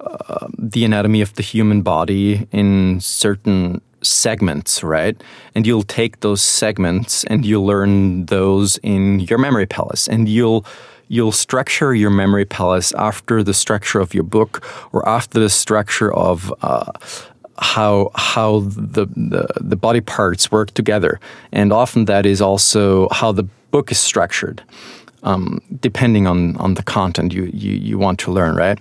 uh, 0.00 0.48
the 0.58 0.84
anatomy 0.84 1.20
of 1.22 1.34
the 1.34 1.42
human 1.42 1.82
body 1.82 2.48
in 2.52 3.00
certain 3.00 3.80
segments, 4.02 4.82
right? 4.82 5.22
And 5.54 5.66
you'll 5.66 5.82
take 5.82 6.20
those 6.20 6.42
segments 6.42 7.24
and 7.24 7.44
you'll 7.44 7.66
learn 7.66 8.26
those 8.26 8.78
in 8.82 9.20
your 9.20 9.38
memory 9.38 9.66
palace, 9.66 10.08
and 10.08 10.28
you'll 10.28 10.64
you'll 11.08 11.32
structure 11.32 11.94
your 11.94 12.10
memory 12.10 12.44
palace 12.44 12.92
after 12.92 13.42
the 13.42 13.54
structure 13.54 14.00
of 14.00 14.14
your 14.14 14.24
book 14.24 14.64
or 14.92 15.08
after 15.08 15.40
the 15.40 15.50
structure 15.50 16.12
of 16.14 16.52
uh, 16.62 16.92
how 17.58 18.10
how 18.14 18.60
the, 18.60 19.06
the, 19.16 19.46
the 19.60 19.76
body 19.76 20.00
parts 20.00 20.50
work 20.50 20.72
together, 20.72 21.20
and 21.52 21.72
often 21.72 22.06
that 22.06 22.26
is 22.26 22.40
also 22.40 23.08
how 23.10 23.32
the 23.32 23.44
book 23.70 23.92
is 23.92 23.98
structured, 23.98 24.62
um, 25.22 25.60
depending 25.80 26.26
on 26.26 26.56
on 26.56 26.74
the 26.74 26.82
content 26.82 27.32
you 27.32 27.44
you, 27.52 27.72
you 27.72 27.98
want 27.98 28.18
to 28.20 28.32
learn, 28.32 28.54
right? 28.54 28.78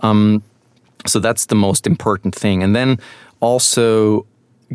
Um, 0.00 0.42
so 1.06 1.18
that's 1.18 1.46
the 1.46 1.54
most 1.54 1.86
important 1.86 2.34
thing, 2.34 2.62
and 2.62 2.74
then 2.74 2.98
also 3.40 4.26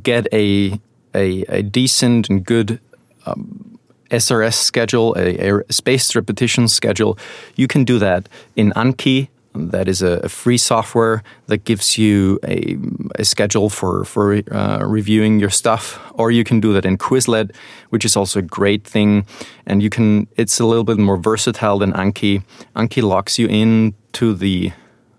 get 0.02 0.28
a 0.34 0.80
a, 1.16 1.44
a 1.50 1.64
decent 1.64 2.30
and 2.30 2.46
good 2.46 2.80
um, 3.26 3.80
SRS 4.12 4.56
schedule, 4.56 5.16
a, 5.18 5.50
a, 5.50 5.74
spaced 5.74 6.16
repetition 6.16 6.68
schedule. 6.68 7.18
You 7.56 7.68
can 7.68 7.84
do 7.84 8.00
that 8.00 8.30
in 8.56 8.72
Anki. 8.72 9.30
That 9.56 9.88
is 9.88 10.02
a, 10.02 10.20
a 10.24 10.30
free 10.30 10.58
software 10.58 11.24
that 11.48 11.64
gives 11.66 11.98
you 11.98 12.40
a, 12.44 12.78
a 13.16 13.26
schedule 13.26 13.70
for 13.70 14.06
for 14.06 14.42
uh, 14.52 14.86
reviewing 14.86 15.40
your 15.40 15.50
stuff, 15.50 16.00
or 16.14 16.32
you 16.32 16.44
can 16.44 16.60
do 16.60 16.74
that 16.74 16.86
in 16.86 16.98
Quizlet, 16.98 17.52
which 17.90 18.06
is 18.06 18.16
also 18.16 18.40
a 18.40 18.44
great 18.44 18.86
thing. 18.86 19.26
And 19.66 19.82
you 19.82 19.90
can. 19.90 20.28
It's 20.38 20.60
a 20.60 20.66
little 20.66 20.84
bit 20.84 20.98
more 20.98 21.18
versatile 21.18 21.80
than 21.80 21.94
Anki. 21.94 22.44
Anki 22.76 23.02
locks 23.02 23.40
you 23.40 23.48
into 23.48 24.36
the 24.36 24.72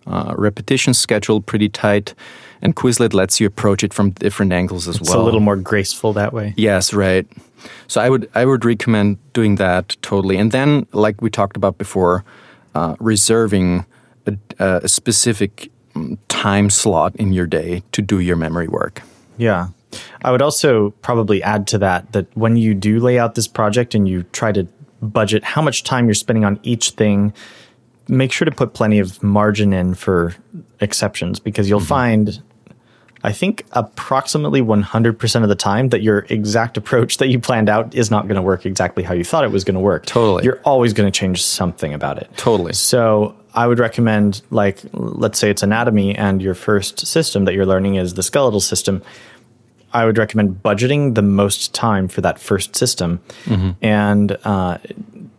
uh, 0.06 0.34
repetition 0.36 0.94
schedule 0.94 1.40
pretty 1.40 1.68
tight 1.68 2.14
and 2.62 2.76
Quizlet 2.76 3.14
lets 3.14 3.40
you 3.40 3.46
approach 3.46 3.82
it 3.82 3.94
from 3.94 4.10
different 4.10 4.52
angles 4.52 4.88
as 4.88 4.96
it's 4.96 5.08
well. 5.08 5.18
It's 5.18 5.22
a 5.22 5.24
little 5.24 5.40
more 5.40 5.56
graceful 5.56 6.12
that 6.14 6.32
way. 6.32 6.54
Yes, 6.56 6.92
right. 6.92 7.26
So 7.88 8.00
I 8.00 8.08
would 8.08 8.28
I 8.34 8.44
would 8.44 8.64
recommend 8.64 9.18
doing 9.32 9.56
that 9.56 9.96
totally. 10.02 10.36
And 10.36 10.52
then, 10.52 10.86
like 10.92 11.20
we 11.20 11.30
talked 11.30 11.56
about 11.56 11.78
before, 11.78 12.24
uh, 12.74 12.96
reserving 12.98 13.84
a, 14.26 14.80
a 14.82 14.88
specific 14.88 15.70
time 16.28 16.70
slot 16.70 17.14
in 17.16 17.32
your 17.32 17.46
day 17.46 17.82
to 17.92 18.02
do 18.02 18.20
your 18.20 18.36
memory 18.36 18.68
work. 18.68 19.02
Yeah. 19.36 19.68
I 20.22 20.30
would 20.30 20.42
also 20.42 20.90
probably 21.02 21.42
add 21.42 21.66
to 21.68 21.78
that 21.78 22.12
that 22.12 22.26
when 22.36 22.56
you 22.56 22.74
do 22.74 23.00
lay 23.00 23.18
out 23.18 23.34
this 23.34 23.48
project 23.48 23.94
and 23.94 24.08
you 24.08 24.22
try 24.24 24.52
to 24.52 24.68
budget 25.02 25.42
how 25.42 25.62
much 25.62 25.82
time 25.82 26.06
you're 26.06 26.14
spending 26.14 26.44
on 26.44 26.60
each 26.62 26.90
thing, 26.90 27.32
make 28.08 28.32
sure 28.32 28.44
to 28.44 28.50
put 28.50 28.74
plenty 28.74 28.98
of 28.98 29.22
margin 29.22 29.72
in 29.72 29.94
for 29.94 30.34
exceptions 30.80 31.40
because 31.40 31.68
you'll 31.68 31.80
mm-hmm. 31.80 31.88
find 31.88 32.42
I 33.22 33.32
think 33.32 33.66
approximately 33.72 34.62
100% 34.62 35.42
of 35.42 35.48
the 35.48 35.54
time 35.54 35.90
that 35.90 36.02
your 36.02 36.26
exact 36.30 36.76
approach 36.76 37.18
that 37.18 37.28
you 37.28 37.38
planned 37.38 37.68
out 37.68 37.94
is 37.94 38.10
not 38.10 38.22
going 38.22 38.36
to 38.36 38.42
work 38.42 38.64
exactly 38.64 39.02
how 39.02 39.12
you 39.12 39.24
thought 39.24 39.44
it 39.44 39.50
was 39.50 39.62
going 39.64 39.74
to 39.74 39.80
work. 39.80 40.06
Totally. 40.06 40.44
You're 40.44 40.60
always 40.64 40.92
going 40.94 41.10
to 41.10 41.16
change 41.16 41.42
something 41.42 41.92
about 41.92 42.18
it. 42.18 42.30
Totally. 42.36 42.72
So 42.72 43.36
I 43.54 43.66
would 43.66 43.78
recommend, 43.78 44.42
like, 44.50 44.78
let's 44.92 45.38
say 45.38 45.50
it's 45.50 45.62
anatomy 45.62 46.14
and 46.14 46.40
your 46.40 46.54
first 46.54 47.06
system 47.06 47.44
that 47.44 47.54
you're 47.54 47.66
learning 47.66 47.96
is 47.96 48.14
the 48.14 48.22
skeletal 48.22 48.60
system. 48.60 49.02
I 49.92 50.06
would 50.06 50.16
recommend 50.16 50.62
budgeting 50.62 51.14
the 51.14 51.22
most 51.22 51.74
time 51.74 52.08
for 52.08 52.20
that 52.22 52.38
first 52.38 52.74
system. 52.74 53.20
Mm-hmm. 53.44 53.70
And 53.82 54.38
uh, 54.44 54.78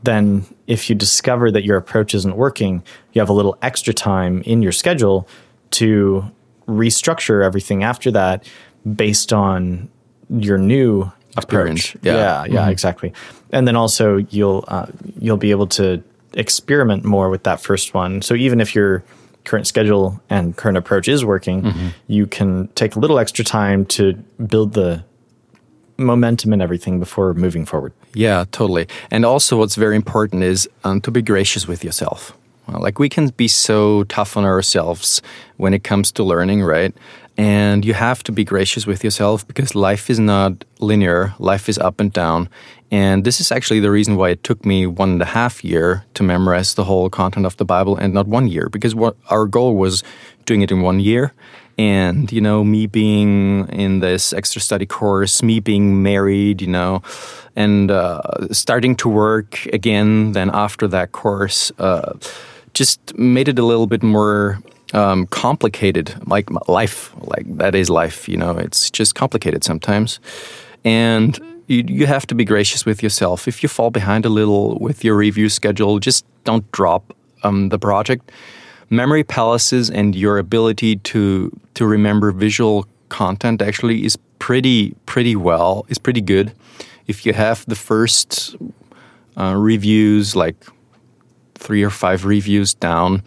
then 0.03 0.45
if 0.67 0.89
you 0.89 0.95
discover 0.95 1.51
that 1.51 1.63
your 1.63 1.77
approach 1.77 2.13
isn't 2.13 2.35
working, 2.35 2.83
you 3.13 3.21
have 3.21 3.29
a 3.29 3.33
little 3.33 3.57
extra 3.61 3.93
time 3.93 4.41
in 4.43 4.61
your 4.61 4.71
schedule 4.71 5.27
to 5.71 6.29
restructure 6.67 7.43
everything 7.43 7.83
after 7.83 8.11
that 8.11 8.47
based 8.95 9.33
on 9.33 9.89
your 10.29 10.57
new 10.57 11.11
approach. 11.37 11.95
Yeah, 12.01 12.13
yeah, 12.13 12.45
yeah 12.45 12.61
mm-hmm. 12.61 12.71
exactly. 12.71 13.13
And 13.51 13.67
then 13.67 13.75
also 13.75 14.17
you'll 14.17 14.63
uh, 14.67 14.87
you'll 15.19 15.37
be 15.37 15.51
able 15.51 15.67
to 15.67 16.03
experiment 16.33 17.03
more 17.03 17.29
with 17.29 17.43
that 17.43 17.61
first 17.61 17.93
one. 17.93 18.21
So 18.21 18.33
even 18.35 18.61
if 18.61 18.73
your 18.73 19.03
current 19.43 19.67
schedule 19.67 20.21
and 20.29 20.55
current 20.55 20.77
approach 20.77 21.07
is 21.07 21.25
working, 21.25 21.63
mm-hmm. 21.63 21.87
you 22.07 22.27
can 22.27 22.67
take 22.69 22.95
a 22.95 22.99
little 22.99 23.19
extra 23.19 23.43
time 23.43 23.85
to 23.85 24.13
build 24.45 24.73
the 24.73 25.03
momentum 25.97 26.53
and 26.53 26.61
everything 26.61 26.99
before 26.99 27.33
moving 27.33 27.65
forward. 27.65 27.93
Yeah, 28.13 28.45
totally. 28.51 28.87
And 29.09 29.25
also, 29.25 29.57
what's 29.57 29.75
very 29.75 29.95
important 29.95 30.43
is 30.43 30.69
um, 30.83 31.01
to 31.01 31.11
be 31.11 31.21
gracious 31.21 31.67
with 31.67 31.83
yourself. 31.83 32.37
Like 32.79 32.99
we 32.99 33.09
can 33.09 33.29
be 33.29 33.47
so 33.47 34.03
tough 34.05 34.37
on 34.37 34.45
ourselves 34.45 35.21
when 35.57 35.73
it 35.73 35.83
comes 35.83 36.11
to 36.13 36.23
learning, 36.23 36.63
right? 36.63 36.93
And 37.37 37.85
you 37.85 37.93
have 37.93 38.23
to 38.23 38.31
be 38.31 38.43
gracious 38.43 38.85
with 38.85 39.03
yourself 39.03 39.47
because 39.47 39.73
life 39.73 40.09
is 40.09 40.19
not 40.19 40.65
linear. 40.79 41.33
Life 41.39 41.69
is 41.69 41.77
up 41.77 41.99
and 41.99 42.11
down. 42.11 42.49
And 42.91 43.23
this 43.23 43.39
is 43.39 43.51
actually 43.51 43.79
the 43.79 43.89
reason 43.89 44.17
why 44.17 44.29
it 44.29 44.43
took 44.43 44.65
me 44.65 44.85
one 44.85 45.11
and 45.11 45.21
a 45.21 45.25
half 45.25 45.63
year 45.63 46.03
to 46.15 46.23
memorize 46.23 46.73
the 46.73 46.83
whole 46.83 47.09
content 47.09 47.45
of 47.45 47.55
the 47.55 47.63
Bible 47.63 47.95
and 47.95 48.13
not 48.13 48.27
one 48.27 48.47
year 48.47 48.67
because 48.69 48.93
what 48.93 49.15
our 49.29 49.45
goal 49.45 49.77
was 49.77 50.03
doing 50.45 50.61
it 50.61 50.71
in 50.71 50.81
one 50.81 50.99
year. 50.99 51.33
And, 51.77 52.29
you 52.31 52.41
know, 52.41 52.65
me 52.65 52.85
being 52.85 53.67
in 53.69 54.01
this 54.01 54.33
extra 54.33 54.61
study 54.61 54.85
course, 54.85 55.41
me 55.41 55.61
being 55.61 56.03
married, 56.03 56.61
you 56.61 56.67
know, 56.67 57.01
and 57.55 57.89
uh, 57.89 58.21
starting 58.51 58.95
to 58.97 59.09
work 59.09 59.65
again 59.67 60.33
then 60.33 60.51
after 60.53 60.87
that 60.89 61.13
course. 61.13 61.71
Uh, 61.79 62.13
just 62.73 63.17
made 63.17 63.47
it 63.47 63.59
a 63.59 63.65
little 63.65 63.87
bit 63.87 64.03
more 64.03 64.59
um, 64.93 65.27
complicated. 65.27 66.15
Like 66.27 66.49
life, 66.67 67.13
like 67.21 67.45
that 67.57 67.75
is 67.75 67.89
life. 67.89 68.27
You 68.27 68.37
know, 68.37 68.57
it's 68.57 68.89
just 68.89 69.15
complicated 69.15 69.63
sometimes, 69.63 70.19
and 70.83 71.39
you, 71.67 71.83
you 71.87 72.05
have 72.05 72.27
to 72.27 72.35
be 72.35 72.45
gracious 72.45 72.85
with 72.85 73.01
yourself. 73.01 73.47
If 73.47 73.63
you 73.63 73.69
fall 73.69 73.91
behind 73.91 74.25
a 74.25 74.29
little 74.29 74.77
with 74.79 75.03
your 75.03 75.15
review 75.15 75.49
schedule, 75.49 75.99
just 75.99 76.25
don't 76.43 76.69
drop 76.71 77.15
um, 77.43 77.69
the 77.69 77.79
project. 77.79 78.31
Memory 78.89 79.23
palaces 79.23 79.89
and 79.89 80.15
your 80.15 80.37
ability 80.37 80.97
to 80.97 81.51
to 81.75 81.85
remember 81.85 82.31
visual 82.31 82.85
content 83.09 83.61
actually 83.61 84.05
is 84.05 84.17
pretty 84.39 84.95
pretty 85.05 85.35
well 85.35 85.85
is 85.87 85.97
pretty 85.97 86.21
good. 86.21 86.51
If 87.07 87.25
you 87.25 87.33
have 87.33 87.65
the 87.67 87.75
first 87.75 88.55
uh, 89.37 89.55
reviews 89.57 90.35
like 90.35 90.65
three 91.61 91.83
or 91.83 91.89
five 91.89 92.25
reviews 92.25 92.73
down, 92.73 93.23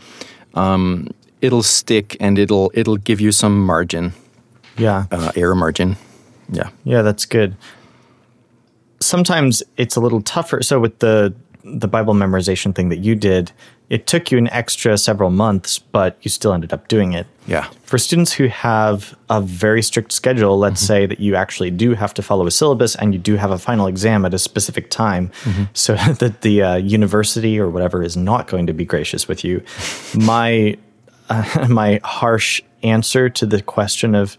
um, 0.55 1.09
it'll 1.41 1.63
stick 1.63 2.17
and 2.21 2.39
it'll 2.39 2.71
it'll 2.75 2.99
give 2.99 3.21
you 3.21 3.33
some 3.33 3.65
margin. 3.65 4.13
Yeah, 4.77 5.07
uh, 5.11 5.33
error 5.37 5.55
margin. 5.55 5.97
Yeah, 6.51 6.69
yeah, 6.85 7.03
that's 7.03 7.25
good. 7.25 7.57
Sometimes 9.01 9.63
it's 9.77 9.97
a 9.97 10.01
little 10.01 10.21
tougher. 10.21 10.63
So 10.63 10.81
with 10.81 10.99
the 10.99 11.35
the 11.65 11.89
Bible 11.89 12.15
memorization 12.15 12.75
thing 12.75 12.91
that 12.91 12.99
you 12.99 13.15
did, 13.15 13.51
it 13.89 14.07
took 14.07 14.31
you 14.31 14.39
an 14.39 14.49
extra 14.49 14.97
several 14.99 15.31
months, 15.31 15.79
but 15.79 16.19
you 16.23 16.31
still 16.31 16.53
ended 16.53 16.73
up 16.73 16.89
doing 16.89 17.13
it. 17.13 17.27
Yeah. 17.47 17.69
For 17.85 17.99
students 17.99 18.33
who 18.33 18.49
have 18.49 19.17
a 19.31 19.41
very 19.41 19.83
strict 19.83 20.13
schedule, 20.13 20.59
let's 20.59 20.83
mm-hmm. 20.83 20.87
say 20.87 21.07
that 21.07 21.21
you 21.21 21.37
actually 21.37 21.71
do 21.71 21.95
have 21.95 22.13
to 22.15 22.23
follow 22.23 22.47
a 22.47 22.51
syllabus 22.51 22.95
and 22.97 23.15
you 23.15 23.21
do 23.21 23.37
have 23.37 23.51
a 23.51 23.59
final 23.59 23.87
exam 23.87 24.25
at 24.25 24.35
a 24.35 24.39
specific 24.39 24.91
time, 24.91 25.31
mm-hmm. 25.43 25.65
so 25.73 25.95
that 26.19 26.43
the 26.43 26.63
uh, 26.63 26.77
university 26.77 27.59
or 27.59 27.71
whatever 27.71 28.03
is 28.03 28.17
not 28.17 28.47
going 28.47 28.67
to 28.67 28.73
be 28.73 28.85
gracious 28.85 29.27
with 29.27 29.45
you. 29.45 29.63
my 30.15 30.77
uh, 31.31 31.67
my 31.71 32.01
harsh 32.05 32.63
answer 32.83 33.31
to 33.31 33.47
the 33.47 33.63
question 33.63 34.15
of 34.15 34.37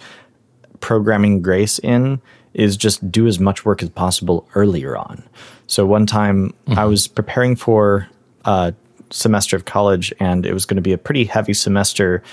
programming 0.79 1.41
grace 1.41 1.79
in 1.79 2.22
is 2.53 2.77
just 2.77 3.12
do 3.12 3.27
as 3.27 3.39
much 3.39 3.65
work 3.65 3.82
as 3.82 3.89
possible 3.89 4.48
earlier 4.55 4.96
on. 4.96 5.24
So 5.67 5.86
one 5.86 6.05
time 6.05 6.53
mm-hmm. 6.67 6.79
I 6.79 6.86
was 6.86 7.07
preparing 7.07 7.55
for 7.55 8.07
a 8.45 8.74
semester 9.10 9.55
of 9.55 9.65
college, 9.65 10.13
and 10.19 10.45
it 10.45 10.53
was 10.53 10.65
going 10.65 10.75
to 10.75 10.81
be 10.81 10.93
a 10.93 10.98
pretty 10.98 11.25
heavy 11.25 11.53
semester. 11.53 12.24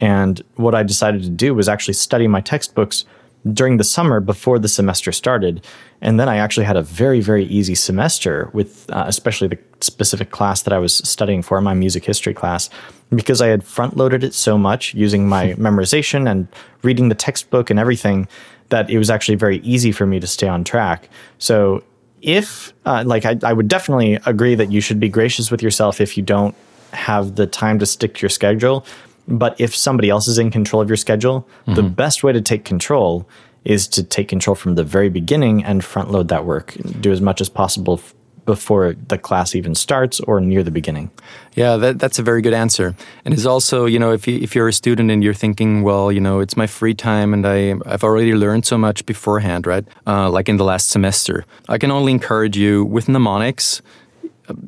And 0.00 0.42
what 0.56 0.74
I 0.74 0.82
decided 0.82 1.22
to 1.22 1.28
do 1.28 1.54
was 1.54 1.68
actually 1.68 1.94
study 1.94 2.26
my 2.26 2.40
textbooks 2.40 3.04
during 3.52 3.76
the 3.76 3.84
summer 3.84 4.20
before 4.20 4.58
the 4.58 4.68
semester 4.68 5.10
started. 5.10 5.64
And 6.00 6.18
then 6.18 6.28
I 6.28 6.36
actually 6.36 6.64
had 6.64 6.76
a 6.76 6.82
very, 6.82 7.20
very 7.20 7.44
easy 7.46 7.74
semester 7.74 8.50
with 8.52 8.88
uh, 8.90 9.04
especially 9.06 9.48
the 9.48 9.58
specific 9.80 10.30
class 10.30 10.62
that 10.62 10.72
I 10.72 10.78
was 10.78 10.94
studying 10.98 11.42
for, 11.42 11.60
my 11.60 11.74
music 11.74 12.04
history 12.04 12.34
class, 12.34 12.70
because 13.10 13.40
I 13.40 13.48
had 13.48 13.64
front 13.64 13.96
loaded 13.96 14.22
it 14.22 14.34
so 14.34 14.56
much 14.56 14.94
using 14.94 15.28
my 15.28 15.52
memorization 15.58 16.30
and 16.30 16.46
reading 16.82 17.08
the 17.08 17.14
textbook 17.14 17.68
and 17.68 17.80
everything 17.80 18.28
that 18.68 18.88
it 18.88 18.98
was 18.98 19.10
actually 19.10 19.34
very 19.34 19.58
easy 19.58 19.92
for 19.92 20.06
me 20.06 20.20
to 20.20 20.26
stay 20.26 20.48
on 20.48 20.64
track. 20.64 21.08
So 21.38 21.82
if 22.22 22.72
uh, 22.86 23.02
like 23.04 23.26
I, 23.26 23.38
I 23.42 23.52
would 23.52 23.68
definitely 23.68 24.18
agree 24.26 24.54
that 24.54 24.72
you 24.72 24.80
should 24.80 25.00
be 25.00 25.08
gracious 25.08 25.50
with 25.50 25.62
yourself 25.62 26.00
if 26.00 26.16
you 26.16 26.22
don't 26.22 26.54
have 26.92 27.34
the 27.34 27.46
time 27.46 27.78
to 27.80 27.86
stick 27.86 28.14
to 28.14 28.22
your 28.22 28.30
schedule 28.30 28.86
but 29.28 29.60
if 29.60 29.74
somebody 29.74 30.10
else 30.10 30.28
is 30.28 30.38
in 30.38 30.50
control 30.50 30.82
of 30.82 30.88
your 30.88 30.96
schedule 30.96 31.48
mm-hmm. 31.62 31.74
the 31.74 31.82
best 31.82 32.22
way 32.22 32.32
to 32.32 32.40
take 32.40 32.64
control 32.64 33.28
is 33.64 33.86
to 33.88 34.02
take 34.02 34.28
control 34.28 34.54
from 34.54 34.74
the 34.74 34.84
very 34.84 35.08
beginning 35.08 35.64
and 35.64 35.84
front 35.84 36.10
load 36.10 36.28
that 36.28 36.44
work 36.44 36.76
do 37.00 37.12
as 37.12 37.20
much 37.20 37.40
as 37.40 37.48
possible 37.48 37.94
f- 37.94 38.14
before 38.44 38.94
the 39.08 39.18
class 39.18 39.54
even 39.54 39.74
starts 39.74 40.20
or 40.20 40.40
near 40.40 40.62
the 40.62 40.70
beginning. 40.70 41.10
Yeah, 41.54 41.76
that, 41.76 41.98
that's 41.98 42.18
a 42.18 42.22
very 42.22 42.42
good 42.42 42.54
answer. 42.54 42.94
And 43.24 43.34
it's 43.34 43.46
also, 43.46 43.86
you 43.86 43.98
know, 43.98 44.12
if, 44.12 44.26
you, 44.26 44.38
if 44.38 44.54
you're 44.54 44.68
a 44.68 44.72
student 44.72 45.10
and 45.10 45.22
you're 45.22 45.34
thinking, 45.34 45.82
well, 45.82 46.10
you 46.10 46.20
know, 46.20 46.40
it's 46.40 46.56
my 46.56 46.66
free 46.66 46.94
time 46.94 47.34
and 47.34 47.46
I, 47.46 47.74
I've 47.86 48.04
already 48.04 48.34
learned 48.34 48.66
so 48.66 48.76
much 48.76 49.06
beforehand, 49.06 49.66
right? 49.66 49.84
Uh, 50.06 50.30
like 50.30 50.48
in 50.48 50.56
the 50.56 50.64
last 50.64 50.90
semester, 50.90 51.44
I 51.68 51.78
can 51.78 51.90
only 51.90 52.12
encourage 52.12 52.56
you 52.56 52.84
with 52.84 53.08
mnemonics, 53.08 53.82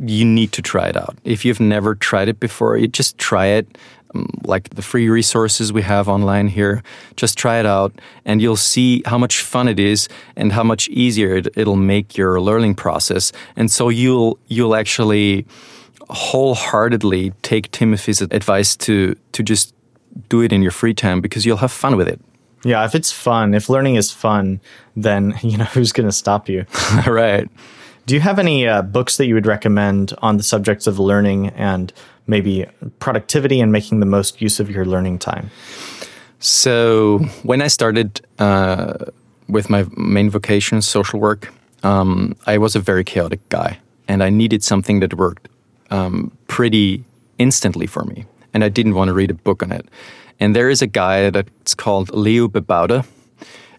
you 0.00 0.24
need 0.24 0.52
to 0.52 0.62
try 0.62 0.88
it 0.88 0.96
out. 0.96 1.16
If 1.24 1.44
you've 1.44 1.60
never 1.60 1.94
tried 1.94 2.28
it 2.28 2.40
before, 2.40 2.76
you 2.76 2.86
just 2.86 3.18
try 3.18 3.46
it 3.46 3.66
like 4.44 4.70
the 4.70 4.82
free 4.82 5.08
resources 5.08 5.72
we 5.72 5.82
have 5.82 6.08
online 6.08 6.48
here. 6.48 6.82
Just 7.16 7.36
try 7.38 7.58
it 7.58 7.66
out, 7.66 7.92
and 8.24 8.40
you'll 8.40 8.56
see 8.56 9.02
how 9.06 9.18
much 9.18 9.40
fun 9.40 9.68
it 9.68 9.78
is 9.78 10.08
and 10.36 10.52
how 10.52 10.62
much 10.62 10.88
easier 10.88 11.36
it, 11.36 11.48
it'll 11.56 11.76
make 11.76 12.16
your 12.16 12.40
learning 12.40 12.74
process. 12.74 13.32
And 13.56 13.70
so 13.70 13.88
you'll 13.88 14.38
you'll 14.48 14.74
actually 14.74 15.46
wholeheartedly 16.10 17.32
take 17.42 17.70
Timothy's 17.70 18.20
advice 18.20 18.76
to 18.76 19.16
to 19.32 19.42
just 19.42 19.74
do 20.28 20.42
it 20.42 20.52
in 20.52 20.62
your 20.62 20.70
free 20.70 20.94
time 20.94 21.20
because 21.20 21.44
you'll 21.44 21.58
have 21.58 21.72
fun 21.72 21.96
with 21.96 22.08
it. 22.08 22.20
Yeah, 22.64 22.84
if 22.84 22.94
it's 22.94 23.12
fun, 23.12 23.54
if 23.54 23.68
learning 23.68 23.96
is 23.96 24.10
fun, 24.10 24.60
then 24.96 25.34
you 25.42 25.56
know 25.56 25.64
who's 25.64 25.92
going 25.92 26.08
to 26.08 26.12
stop 26.12 26.48
you. 26.48 26.66
right. 27.06 27.48
Do 28.06 28.14
you 28.14 28.20
have 28.20 28.38
any 28.38 28.66
uh, 28.66 28.82
books 28.82 29.16
that 29.16 29.26
you 29.26 29.34
would 29.34 29.46
recommend 29.46 30.12
on 30.18 30.36
the 30.36 30.42
subjects 30.42 30.86
of 30.86 30.98
learning 30.98 31.48
and 31.48 31.90
maybe 32.26 32.66
productivity 32.98 33.60
and 33.60 33.72
making 33.72 34.00
the 34.00 34.06
most 34.06 34.40
use 34.40 34.60
of 34.60 34.70
your 34.70 34.84
learning 34.84 35.18
time? 35.18 35.50
So, 36.40 37.18
when 37.42 37.62
I 37.62 37.68
started 37.68 38.20
uh, 38.38 39.06
with 39.48 39.70
my 39.70 39.86
main 39.96 40.30
vocation, 40.30 40.82
social 40.82 41.18
work, 41.20 41.52
um, 41.82 42.36
I 42.46 42.58
was 42.58 42.76
a 42.76 42.80
very 42.80 43.04
chaotic 43.04 43.46
guy 43.48 43.78
and 44.08 44.22
I 44.22 44.30
needed 44.30 44.62
something 44.62 45.00
that 45.00 45.14
worked 45.14 45.48
um, 45.90 46.32
pretty 46.48 47.04
instantly 47.38 47.86
for 47.86 48.04
me. 48.04 48.26
And 48.52 48.62
I 48.62 48.68
didn't 48.68 48.94
want 48.94 49.08
to 49.08 49.14
read 49.14 49.30
a 49.30 49.34
book 49.34 49.62
on 49.62 49.72
it. 49.72 49.86
And 50.40 50.54
there 50.54 50.68
is 50.68 50.82
a 50.82 50.86
guy 50.86 51.30
that's 51.30 51.74
called 51.74 52.10
Leo 52.10 52.48
Babauta, 52.48 53.06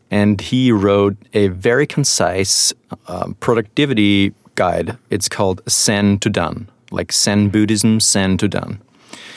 and 0.10 0.40
he 0.40 0.72
wrote 0.72 1.18
a 1.34 1.50
very 1.50 1.86
concise 1.86 2.74
uh, 3.08 3.32
productivity 3.40 4.34
guide. 4.56 4.98
It's 5.10 5.28
called 5.28 5.62
Zen 5.70 6.20
to 6.20 6.30
Done 6.30 6.70
like 6.96 7.12
Zen 7.12 7.50
Buddhism, 7.50 8.00
Zen 8.00 8.38
to 8.38 8.48
done. 8.48 8.82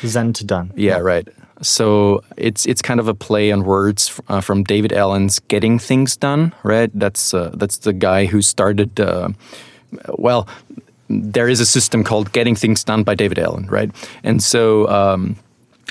Zen 0.06 0.32
to 0.34 0.44
done. 0.44 0.72
Yeah, 0.76 0.96
yeah. 0.96 0.98
right. 0.98 1.28
So 1.60 2.22
it's 2.36 2.66
it's 2.66 2.82
kind 2.82 3.00
of 3.00 3.08
a 3.08 3.14
play 3.14 3.50
on 3.52 3.64
words 3.64 4.20
uh, 4.28 4.40
from 4.40 4.62
David 4.62 4.92
Allen's 4.92 5.40
"Getting 5.40 5.78
Things 5.78 6.16
Done." 6.16 6.52
Right. 6.62 6.90
That's 6.94 7.34
uh, 7.34 7.50
that's 7.54 7.78
the 7.78 7.92
guy 7.92 8.26
who 8.26 8.42
started. 8.42 9.00
Uh, 9.00 9.30
well, 10.16 10.46
there 11.08 11.48
is 11.48 11.60
a 11.60 11.66
system 11.66 12.04
called 12.04 12.32
"Getting 12.32 12.54
Things 12.54 12.84
Done" 12.84 13.02
by 13.02 13.14
David 13.14 13.38
Allen. 13.38 13.66
Right. 13.66 13.90
And 14.22 14.42
so. 14.42 14.88
Um, 14.88 15.36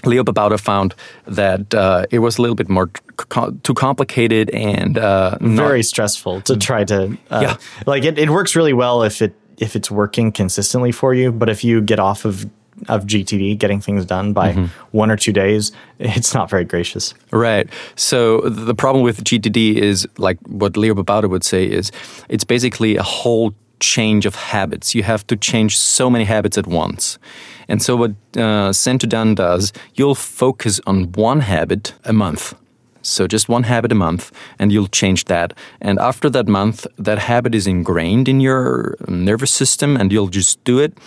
Leo 0.05 0.23
Babauta 0.23 0.59
found 0.59 0.93
that 1.25 1.73
uh, 1.73 2.05
it 2.11 2.19
was 2.19 2.37
a 2.37 2.41
little 2.43 2.55
bit 2.55 2.69
more 2.69 2.87
co- 3.17 3.49
too 3.63 3.73
complicated 3.73 4.51
and 4.51 4.95
uh, 4.95 5.39
very 5.41 5.81
stressful 5.81 6.41
to 6.41 6.55
try 6.55 6.83
to. 6.83 7.17
Uh, 7.31 7.39
yeah, 7.41 7.57
like 7.87 8.03
it, 8.03 8.19
it 8.19 8.29
works 8.29 8.55
really 8.55 8.73
well 8.73 9.01
if 9.01 9.23
it 9.23 9.33
if 9.57 9.75
it's 9.75 9.89
working 9.89 10.31
consistently 10.31 10.91
for 10.91 11.13
you. 11.13 11.31
But 11.31 11.49
if 11.49 11.63
you 11.63 11.81
get 11.81 11.99
off 11.99 12.25
of 12.25 12.49
of 12.89 13.05
GTD, 13.05 13.57
getting 13.57 13.81
things 13.81 14.05
done 14.05 14.33
by 14.33 14.53
mm-hmm. 14.53 14.65
one 14.91 15.09
or 15.09 15.17
two 15.17 15.33
days, 15.33 15.71
it's 15.99 16.33
not 16.33 16.49
very 16.49 16.63
gracious. 16.63 17.13
Right. 17.31 17.67
So 17.95 18.41
the 18.41 18.75
problem 18.75 19.03
with 19.03 19.23
GTD 19.23 19.77
is 19.77 20.07
like 20.17 20.37
what 20.47 20.77
Leo 20.77 20.93
Babauta 20.93 21.29
would 21.29 21.43
say 21.43 21.65
is 21.65 21.91
it's 22.29 22.43
basically 22.43 22.95
a 22.95 23.03
whole 23.03 23.53
change 23.79 24.25
of 24.25 24.35
habits. 24.35 24.95
You 24.95 25.03
have 25.03 25.25
to 25.27 25.35
change 25.35 25.77
so 25.77 26.09
many 26.09 26.25
habits 26.25 26.57
at 26.57 26.67
once. 26.67 27.19
And 27.67 27.81
so 27.81 27.95
what 27.95 28.13
uh, 28.35 28.71
Zen 28.73 28.99
to 28.99 29.07
Done 29.07 29.35
does, 29.35 29.73
you'll 29.95 30.15
focus 30.15 30.79
on 30.87 31.11
one 31.13 31.41
habit 31.41 31.93
a 32.05 32.13
month. 32.13 32.53
So 33.01 33.27
just 33.27 33.49
one 33.49 33.63
habit 33.63 33.91
a 33.91 33.95
month, 33.95 34.31
and 34.59 34.71
you'll 34.71 34.87
change 34.87 35.25
that. 35.25 35.53
And 35.81 35.99
after 35.99 36.29
that 36.29 36.47
month, 36.47 36.85
that 36.97 37.19
habit 37.19 37.55
is 37.55 37.67
ingrained 37.67 38.27
in 38.27 38.39
your 38.39 38.95
nervous 39.07 39.51
system, 39.51 39.97
and 39.97 40.11
you'll 40.11 40.27
just 40.27 40.63
do 40.63 40.79
it. 40.79 40.97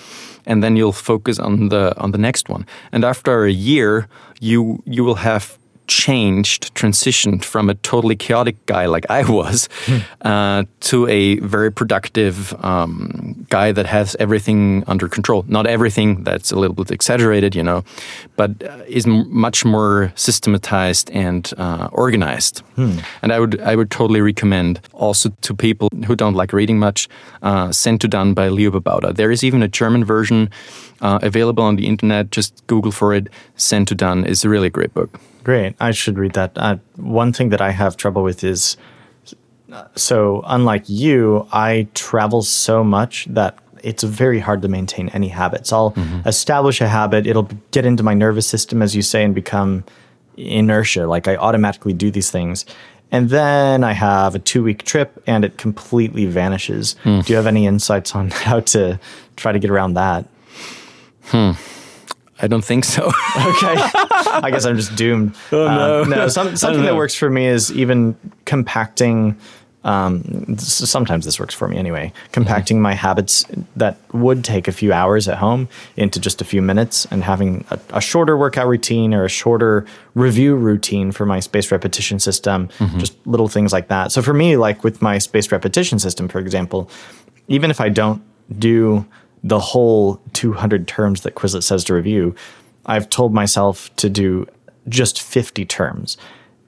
And 0.47 0.63
then 0.63 0.77
you'll 0.77 0.93
focus 0.93 1.39
on 1.39 1.69
the 1.69 1.95
on 1.99 2.13
the 2.13 2.19
next 2.19 2.49
one. 2.49 2.65
And 2.93 3.05
after 3.05 3.45
a 3.45 3.53
year, 3.53 4.09
you 4.41 4.83
you 4.87 5.05
will 5.05 5.17
have 5.17 5.60
changed, 5.91 6.73
transitioned 6.75 7.45
from 7.45 7.69
a 7.69 7.75
totally 7.75 8.15
chaotic 8.15 8.65
guy 8.67 8.87
like 8.87 9.05
I 9.11 9.29
was 9.29 9.69
hmm. 9.87 9.99
uh, 10.23 10.63
to 10.81 11.09
a 11.09 11.41
very 11.41 11.73
productive 11.73 12.55
um, 12.65 13.45
guy 13.51 13.73
that 13.73 13.87
has 13.87 14.17
everything 14.21 14.85
under 14.87 15.09
control. 15.09 15.45
Not 15.49 15.67
everything, 15.67 16.23
that's 16.23 16.53
a 16.53 16.57
little 16.57 16.77
bit 16.77 16.93
exaggerated, 16.93 17.57
you 17.57 17.65
know, 17.65 17.83
but 18.37 18.51
uh, 18.63 18.85
is 18.87 19.05
much 19.07 19.65
more 19.65 20.13
systematized 20.15 21.11
and 21.11 21.53
uh, 21.59 21.89
organized. 21.91 22.61
Hmm. 22.77 22.99
And 23.23 23.33
I 23.33 23.41
would 23.41 23.61
I 23.61 23.75
would 23.75 23.91
totally 23.91 24.21
recommend 24.21 24.81
also 24.93 25.31
to 25.41 25.55
people 25.55 25.89
who 26.07 26.15
don't 26.15 26.35
like 26.35 26.53
reading 26.53 26.79
much, 26.79 27.09
uh, 27.43 27.73
Zen 27.73 27.99
to 27.99 28.09
Done 28.09 28.33
by 28.33 28.49
Leo 28.49 28.71
Babauta. 28.71 29.13
There 29.13 29.33
is 29.33 29.43
even 29.43 29.63
a 29.63 29.69
German 29.69 30.05
version 30.05 30.51
uh, 31.01 31.19
available 31.23 31.65
on 31.65 31.77
the 31.77 31.87
internet. 31.87 32.31
Just 32.31 32.65
Google 32.69 32.93
for 32.93 33.13
it. 33.13 33.27
Zen 33.59 33.87
to 33.87 33.95
Done 33.95 34.25
is 34.25 34.45
a 34.45 34.49
really 34.49 34.71
great 34.71 34.95
book. 34.95 35.21
Great. 35.43 35.75
I 35.81 35.91
should 35.91 36.19
read 36.19 36.35
that. 36.35 36.53
Uh, 36.57 36.77
one 36.97 37.33
thing 37.33 37.49
that 37.51 37.61
I 37.61 37.71
have 37.71 37.97
trouble 37.97 38.23
with 38.23 38.45
is 38.45 38.77
so, 39.95 40.43
unlike 40.47 40.85
you, 40.89 41.47
I 41.53 41.89
travel 41.95 42.43
so 42.43 42.83
much 42.83 43.27
that 43.31 43.59
it's 43.83 44.03
very 44.03 44.39
hard 44.39 44.63
to 44.63 44.69
maintain 44.69 45.09
any 45.11 45.29
habits. 45.29 45.73
I'll 45.73 45.93
mm-hmm. 45.93 46.29
establish 46.29 46.81
a 46.81 46.89
habit, 46.89 47.27
it'll 47.27 47.49
get 47.71 47.87
into 47.87 48.03
my 48.03 48.15
nervous 48.15 48.47
system, 48.47 48.83
as 48.83 48.95
you 48.95 49.03
say, 49.03 49.25
and 49.25 49.35
become 49.35 49.85
inertia. 50.37 51.07
Like 51.07 51.29
I 51.29 51.37
automatically 51.37 51.93
do 51.93 52.11
these 52.11 52.31
things. 52.31 52.67
And 53.13 53.31
then 53.31 53.83
I 53.83 53.93
have 53.93 54.35
a 54.35 54.39
two 54.39 54.63
week 54.63 54.85
trip 54.85 55.23
and 55.27 55.45
it 55.45 55.57
completely 55.57 56.27
vanishes. 56.27 56.95
Mm. 57.05 57.25
Do 57.25 57.33
you 57.33 57.37
have 57.37 57.47
any 57.47 57.67
insights 57.67 58.15
on 58.15 58.31
how 58.31 58.61
to 58.61 59.01
try 59.37 59.53
to 59.53 59.59
get 59.59 59.71
around 59.71 59.95
that? 59.95 60.27
Hmm. 61.25 61.53
I 62.43 62.47
don't 62.47 62.65
think 62.65 62.85
so. 62.85 63.07
okay. 63.07 63.13
I 63.37 64.51
guess 64.51 64.65
I'm 64.65 64.77
just 64.77 64.97
doomed. 64.97 65.35
Oh, 65.53 65.67
no. 65.67 66.03
Um, 66.03 66.11
no, 66.11 66.29
some, 66.29 66.57
something 66.57 66.85
that 66.85 66.97
works 66.97 67.15
for 67.15 67.31
me 67.31 67.47
is 67.47 67.73
even 67.73 68.17
compacting. 68.45 69.39
Um, 69.83 70.59
sometimes 70.59 71.25
this 71.25 71.41
works 71.41 71.55
for 71.55 71.67
me 71.67 71.79
anyway. 71.79 72.13
Compacting 72.33 72.77
mm-hmm. 72.77 72.83
my 72.83 72.95
habits 72.95 73.47
that 73.77 73.97
would 74.13 74.45
take 74.45 74.69
a 74.69 74.73
few 74.73 74.93
hours 74.93 75.27
at 75.27 75.39
home 75.39 75.69
into 75.97 76.21
just 76.21 76.43
a 76.43 76.45
few 76.45 76.61
minutes 76.61 77.07
and 77.11 77.25
having 77.25 77.65
a, 77.71 77.79
a 77.95 78.01
shorter 78.01 78.37
workout 78.37 78.67
routine 78.67 79.15
or 79.15 79.25
a 79.25 79.29
shorter 79.29 79.87
review 80.15 80.55
routine 80.55 81.13
for 81.13 81.25
my 81.25 81.41
spaced 81.41 81.73
repetition 81.73 82.19
system, 82.19 82.69
mm-hmm. 82.79 82.99
just 82.99 83.15
little 83.27 83.49
things 83.49 83.73
like 83.73 83.89
that. 83.89 84.13
So 84.13 84.21
for 84.21 84.35
me, 84.35 84.57
like 84.57 84.85
with 84.85 85.01
my 85.01 85.17
spaced 85.19 85.51
repetition 85.51 85.99
system, 85.99 86.29
for 86.29 86.41
example, 86.41 86.91
even 87.49 87.71
if 87.71 87.81
I 87.81 87.89
don't 87.89 88.23
do 88.59 89.07
the 89.43 89.59
whole 89.59 90.21
200 90.33 90.87
terms 90.87 91.23
that 91.23 91.35
Quizlet 91.35 91.63
says 91.63 91.85
to 91.85 91.95
review, 91.95 92.35
I've 92.87 93.09
told 93.09 93.33
myself 93.33 93.95
to 93.97 94.11
do 94.11 94.47
just 94.89 95.23
50 95.23 95.65
terms 95.67 96.17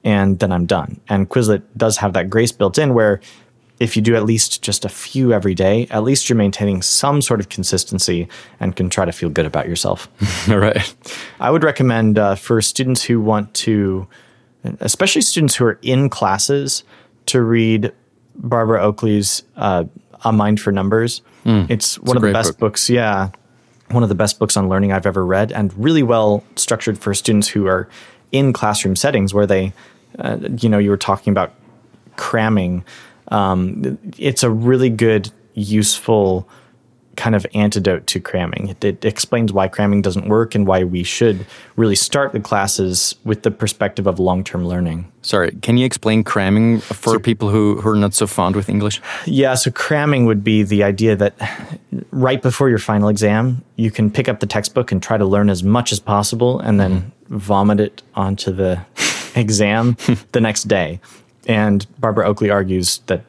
and 0.03 0.39
then 0.39 0.51
I'm 0.51 0.65
done. 0.65 0.99
And 1.07 1.29
Quizlet 1.29 1.63
does 1.77 1.97
have 1.97 2.13
that 2.13 2.29
grace 2.29 2.51
built 2.51 2.77
in 2.77 2.93
where 2.93 3.21
if 3.79 3.95
you 3.95 4.01
do 4.01 4.15
at 4.15 4.23
least 4.23 4.61
just 4.61 4.85
a 4.85 4.89
few 4.89 5.33
every 5.33 5.55
day, 5.55 5.87
at 5.89 6.03
least 6.03 6.29
you're 6.29 6.37
maintaining 6.37 6.81
some 6.81 7.21
sort 7.21 7.39
of 7.39 7.49
consistency 7.49 8.27
and 8.59 8.75
can 8.75 8.89
try 8.89 9.03
to 9.03 9.11
feel 9.11 9.29
good 9.29 9.45
about 9.45 9.67
yourself. 9.67 10.07
All 10.49 10.57
right. 10.57 10.95
I 11.39 11.49
would 11.49 11.63
recommend 11.63 12.19
uh, 12.19 12.35
for 12.35 12.61
students 12.61 13.03
who 13.03 13.19
want 13.19 13.53
to, 13.55 14.07
especially 14.79 15.21
students 15.21 15.55
who 15.55 15.65
are 15.65 15.79
in 15.81 16.09
classes, 16.09 16.83
to 17.27 17.41
read 17.41 17.91
Barbara 18.35 18.81
Oakley's 18.81 19.43
uh, 19.55 19.85
A 20.23 20.31
Mind 20.31 20.59
for 20.59 20.71
Numbers. 20.71 21.21
Mm, 21.45 21.69
it's 21.69 21.99
one 21.99 22.17
of 22.17 22.23
the 22.23 22.31
best 22.31 22.51
book. 22.51 22.59
books. 22.59 22.89
Yeah, 22.89 23.29
one 23.91 24.03
of 24.03 24.09
the 24.09 24.15
best 24.15 24.39
books 24.39 24.57
on 24.57 24.69
learning 24.69 24.91
I've 24.91 25.05
ever 25.05 25.25
read, 25.25 25.51
and 25.51 25.73
really 25.77 26.03
well 26.03 26.43
structured 26.55 26.97
for 26.97 27.13
students 27.13 27.47
who 27.47 27.67
are 27.67 27.87
in 28.31 28.53
classroom 28.53 28.95
settings 28.95 29.33
where 29.33 29.45
they, 29.45 29.73
uh, 30.19 30.37
you 30.59 30.69
know, 30.69 30.79
you 30.79 30.89
were 30.89 30.97
talking 30.97 31.31
about 31.31 31.53
cramming, 32.15 32.83
um, 33.29 33.97
it's 34.17 34.43
a 34.43 34.49
really 34.49 34.89
good, 34.89 35.31
useful 35.53 36.47
kind 37.15 37.35
of 37.35 37.45
antidote 37.53 38.07
to 38.07 38.19
cramming. 38.19 38.69
It, 38.69 38.83
it, 38.83 39.05
explains 39.05 39.53
why 39.53 39.67
cramming 39.67 40.01
doesn't 40.01 40.27
work 40.27 40.55
and 40.55 40.65
why 40.65 40.83
we 40.83 41.03
should 41.03 41.45
really 41.75 41.95
start 41.95 42.31
the 42.31 42.39
classes 42.39 43.15
with 43.23 43.43
the 43.43 43.51
perspective 43.51 44.07
of 44.07 44.19
long 44.19 44.43
term 44.43 44.65
learning. 44.65 45.11
Sorry, 45.21 45.51
can 45.61 45.77
you 45.77 45.85
explain 45.85 46.23
cramming 46.23 46.79
for 46.79 47.13
so, 47.13 47.19
people 47.19 47.49
who, 47.49 47.79
who 47.81 47.89
are 47.89 47.95
not 47.95 48.13
so 48.13 48.25
fond 48.27 48.55
with 48.55 48.67
English? 48.67 49.01
Yeah, 49.25 49.53
so 49.53 49.71
cramming 49.71 50.25
would 50.25 50.43
be 50.43 50.63
the 50.63 50.83
idea 50.83 51.15
that 51.15 51.35
right 52.11 52.41
before 52.41 52.69
your 52.69 52.79
final 52.79 53.09
exam, 53.09 53.63
you 53.75 53.91
can 53.91 54.09
pick 54.09 54.27
up 54.27 54.39
the 54.39 54.47
textbook 54.47 54.91
and 54.91 55.01
try 55.01 55.17
to 55.17 55.25
learn 55.25 55.49
as 55.49 55.63
much 55.63 55.91
as 55.91 55.99
possible 55.99 56.59
and 56.59 56.79
then 56.79 57.01
mm-hmm. 57.01 57.37
vomit 57.37 57.79
it 57.79 58.01
onto 58.15 58.51
the 58.51 58.83
exam 59.35 59.97
the 60.31 60.41
next 60.41 60.63
day. 60.63 60.99
And 61.47 61.85
Barbara 61.99 62.27
Oakley 62.27 62.49
argues 62.49 62.99
that 63.07 63.23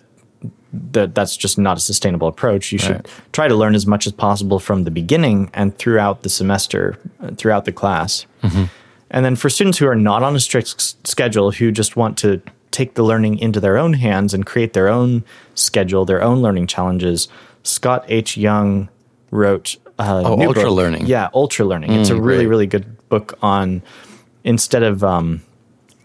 that 0.92 1.14
that's 1.14 1.36
just 1.36 1.58
not 1.58 1.76
a 1.76 1.80
sustainable 1.80 2.28
approach. 2.28 2.72
You 2.72 2.78
should 2.78 2.96
right. 2.96 3.06
try 3.32 3.48
to 3.48 3.54
learn 3.54 3.74
as 3.74 3.86
much 3.86 4.06
as 4.06 4.12
possible 4.12 4.58
from 4.58 4.84
the 4.84 4.90
beginning 4.90 5.50
and 5.54 5.76
throughout 5.78 6.22
the 6.22 6.28
semester, 6.28 6.98
uh, 7.20 7.30
throughout 7.36 7.64
the 7.64 7.72
class. 7.72 8.26
Mm-hmm. 8.42 8.64
And 9.10 9.24
then 9.24 9.36
for 9.36 9.48
students 9.48 9.78
who 9.78 9.86
are 9.86 9.94
not 9.94 10.22
on 10.22 10.34
a 10.34 10.40
strict 10.40 10.74
s- 10.76 10.96
schedule, 11.04 11.52
who 11.52 11.70
just 11.70 11.96
want 11.96 12.18
to 12.18 12.42
take 12.70 12.94
the 12.94 13.04
learning 13.04 13.38
into 13.38 13.60
their 13.60 13.76
own 13.76 13.92
hands 13.92 14.34
and 14.34 14.44
create 14.44 14.72
their 14.72 14.88
own 14.88 15.24
schedule, 15.54 16.04
their 16.04 16.22
own 16.22 16.42
learning 16.42 16.66
challenges, 16.66 17.28
Scott 17.62 18.04
H. 18.08 18.36
Young 18.36 18.88
wrote 19.30 19.76
uh, 19.98 20.22
oh, 20.24 20.40
Ultra 20.40 20.64
book. 20.64 20.72
Learning. 20.72 21.06
Yeah, 21.06 21.28
Ultra 21.32 21.64
Learning. 21.64 21.90
Mm, 21.90 22.00
it's 22.00 22.10
a 22.10 22.16
really, 22.16 22.44
great. 22.44 22.46
really 22.48 22.66
good 22.66 23.08
book 23.08 23.38
on 23.42 23.82
instead 24.42 24.82
of 24.82 25.04
um, 25.04 25.42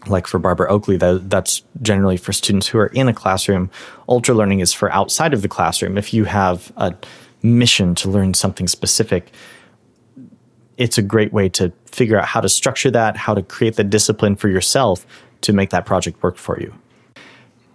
like 0.06 0.26
for 0.26 0.38
Barbara 0.38 0.70
Oakley, 0.70 0.96
that, 0.96 1.28
that's 1.28 1.62
generally 1.82 2.16
for 2.16 2.32
students 2.32 2.68
who 2.68 2.78
are 2.78 2.86
in 2.86 3.08
a 3.08 3.14
classroom. 3.14 3.70
Ultra 4.08 4.34
learning 4.34 4.60
is 4.60 4.72
for 4.72 4.90
outside 4.92 5.34
of 5.34 5.42
the 5.42 5.48
classroom. 5.48 5.98
If 5.98 6.14
you 6.14 6.24
have 6.24 6.72
a 6.76 6.94
mission 7.42 7.94
to 7.96 8.10
learn 8.10 8.34
something 8.34 8.68
specific, 8.68 9.30
it's 10.76 10.96
a 10.96 11.02
great 11.02 11.32
way 11.32 11.48
to 11.50 11.72
figure 11.86 12.18
out 12.18 12.26
how 12.26 12.40
to 12.40 12.48
structure 12.48 12.90
that, 12.90 13.16
how 13.16 13.34
to 13.34 13.42
create 13.42 13.76
the 13.76 13.84
discipline 13.84 14.36
for 14.36 14.48
yourself 14.48 15.06
to 15.42 15.52
make 15.52 15.70
that 15.70 15.84
project 15.84 16.22
work 16.22 16.36
for 16.36 16.58
you. 16.60 16.72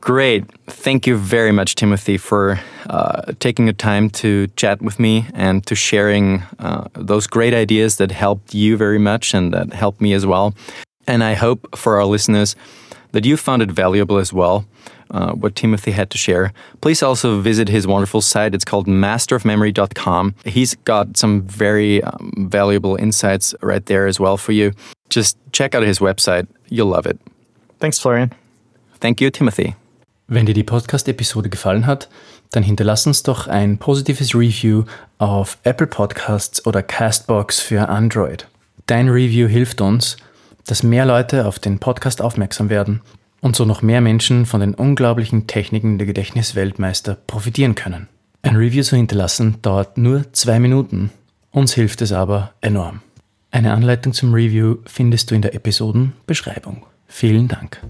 Great. 0.01 0.45
Thank 0.67 1.07
you 1.07 1.17
very 1.17 1.51
much, 1.51 1.73
Timothy, 1.73 2.17
for 2.17 2.59
uh, 2.87 3.33
taking 3.39 3.65
the 3.65 3.73
time 3.73 4.11
to 4.11 4.45
chat 4.55 4.79
with 4.79 4.99
me 4.99 5.25
and 5.33 5.65
to 5.65 5.73
sharing 5.73 6.43
uh, 6.59 6.87
those 6.93 7.25
great 7.25 7.55
ideas 7.55 7.97
that 7.97 8.11
helped 8.11 8.53
you 8.53 8.77
very 8.77 8.99
much 8.99 9.33
and 9.33 9.51
that 9.51 9.73
helped 9.73 10.01
me 10.01 10.13
as 10.13 10.23
well. 10.23 10.53
And 11.07 11.23
I 11.23 11.35
hope 11.35 11.75
for 11.75 11.97
our 11.97 12.05
listeners 12.05 12.55
that 13.11 13.25
you 13.25 13.37
found 13.37 13.61
it 13.61 13.71
valuable 13.71 14.17
as 14.17 14.33
well, 14.33 14.65
uh, 15.11 15.31
what 15.33 15.55
Timothy 15.55 15.91
had 15.91 16.09
to 16.09 16.17
share. 16.17 16.51
Please 16.81 17.01
also 17.01 17.39
visit 17.39 17.69
his 17.69 17.87
wonderful 17.87 18.21
site. 18.21 18.53
It's 18.53 18.65
called 18.65 18.87
masterofmemory.com. 18.87 20.35
He's 20.45 20.75
got 20.83 21.17
some 21.17 21.41
very 21.43 22.03
um, 22.03 22.49
valuable 22.51 22.95
insights 22.95 23.55
right 23.61 23.85
there 23.85 24.07
as 24.07 24.19
well 24.19 24.37
for 24.37 24.51
you. 24.51 24.73
Just 25.09 25.37
check 25.51 25.75
out 25.75 25.83
his 25.83 25.99
website. 25.99 26.47
You'll 26.67 26.87
love 26.87 27.05
it. 27.05 27.19
Thanks, 27.79 27.99
Florian. 27.99 28.33
Thank 28.99 29.21
you, 29.21 29.29
Timothy. 29.29 29.75
Wenn 30.27 30.47
dir 30.47 30.55
die 30.55 30.63
Podcast-Episode 30.63 31.49
gefallen 31.49 31.85
hat, 31.85 32.09
dann 32.51 32.63
hinterlass 32.63 33.05
uns 33.05 33.21
doch 33.21 33.47
ein 33.47 33.77
positives 33.77 34.33
Review 34.33 34.85
auf 35.19 35.57
Apple 35.63 35.87
Podcasts 35.87 36.65
oder 36.65 36.81
Castbox 36.81 37.59
für 37.59 37.89
Android. 37.89 38.47
Dein 38.87 39.09
Review 39.09 39.47
hilft 39.47 39.81
uns, 39.81 40.17
dass 40.67 40.83
mehr 40.83 41.05
Leute 41.05 41.45
auf 41.45 41.59
den 41.59 41.79
Podcast 41.79 42.21
aufmerksam 42.21 42.69
werden 42.69 43.01
und 43.41 43.55
so 43.55 43.65
noch 43.65 43.81
mehr 43.81 44.01
Menschen 44.01 44.45
von 44.45 44.61
den 44.61 44.73
unglaublichen 44.73 45.47
Techniken 45.47 45.97
der 45.97 46.07
Gedächtnisweltmeister 46.07 47.17
profitieren 47.27 47.75
können. 47.75 48.07
Ein 48.41 48.55
Review 48.55 48.83
zu 48.83 48.95
hinterlassen 48.95 49.57
dauert 49.61 49.97
nur 49.97 50.31
zwei 50.33 50.59
Minuten, 50.59 51.11
uns 51.51 51.73
hilft 51.73 52.01
es 52.01 52.11
aber 52.11 52.53
enorm. 52.61 53.01
Eine 53.51 53.73
Anleitung 53.73 54.13
zum 54.13 54.33
Review 54.33 54.77
findest 54.85 55.31
du 55.31 55.35
in 55.35 55.41
der 55.41 55.55
Episodenbeschreibung. 55.55 56.85
Vielen 57.07 57.47
Dank. 57.47 57.81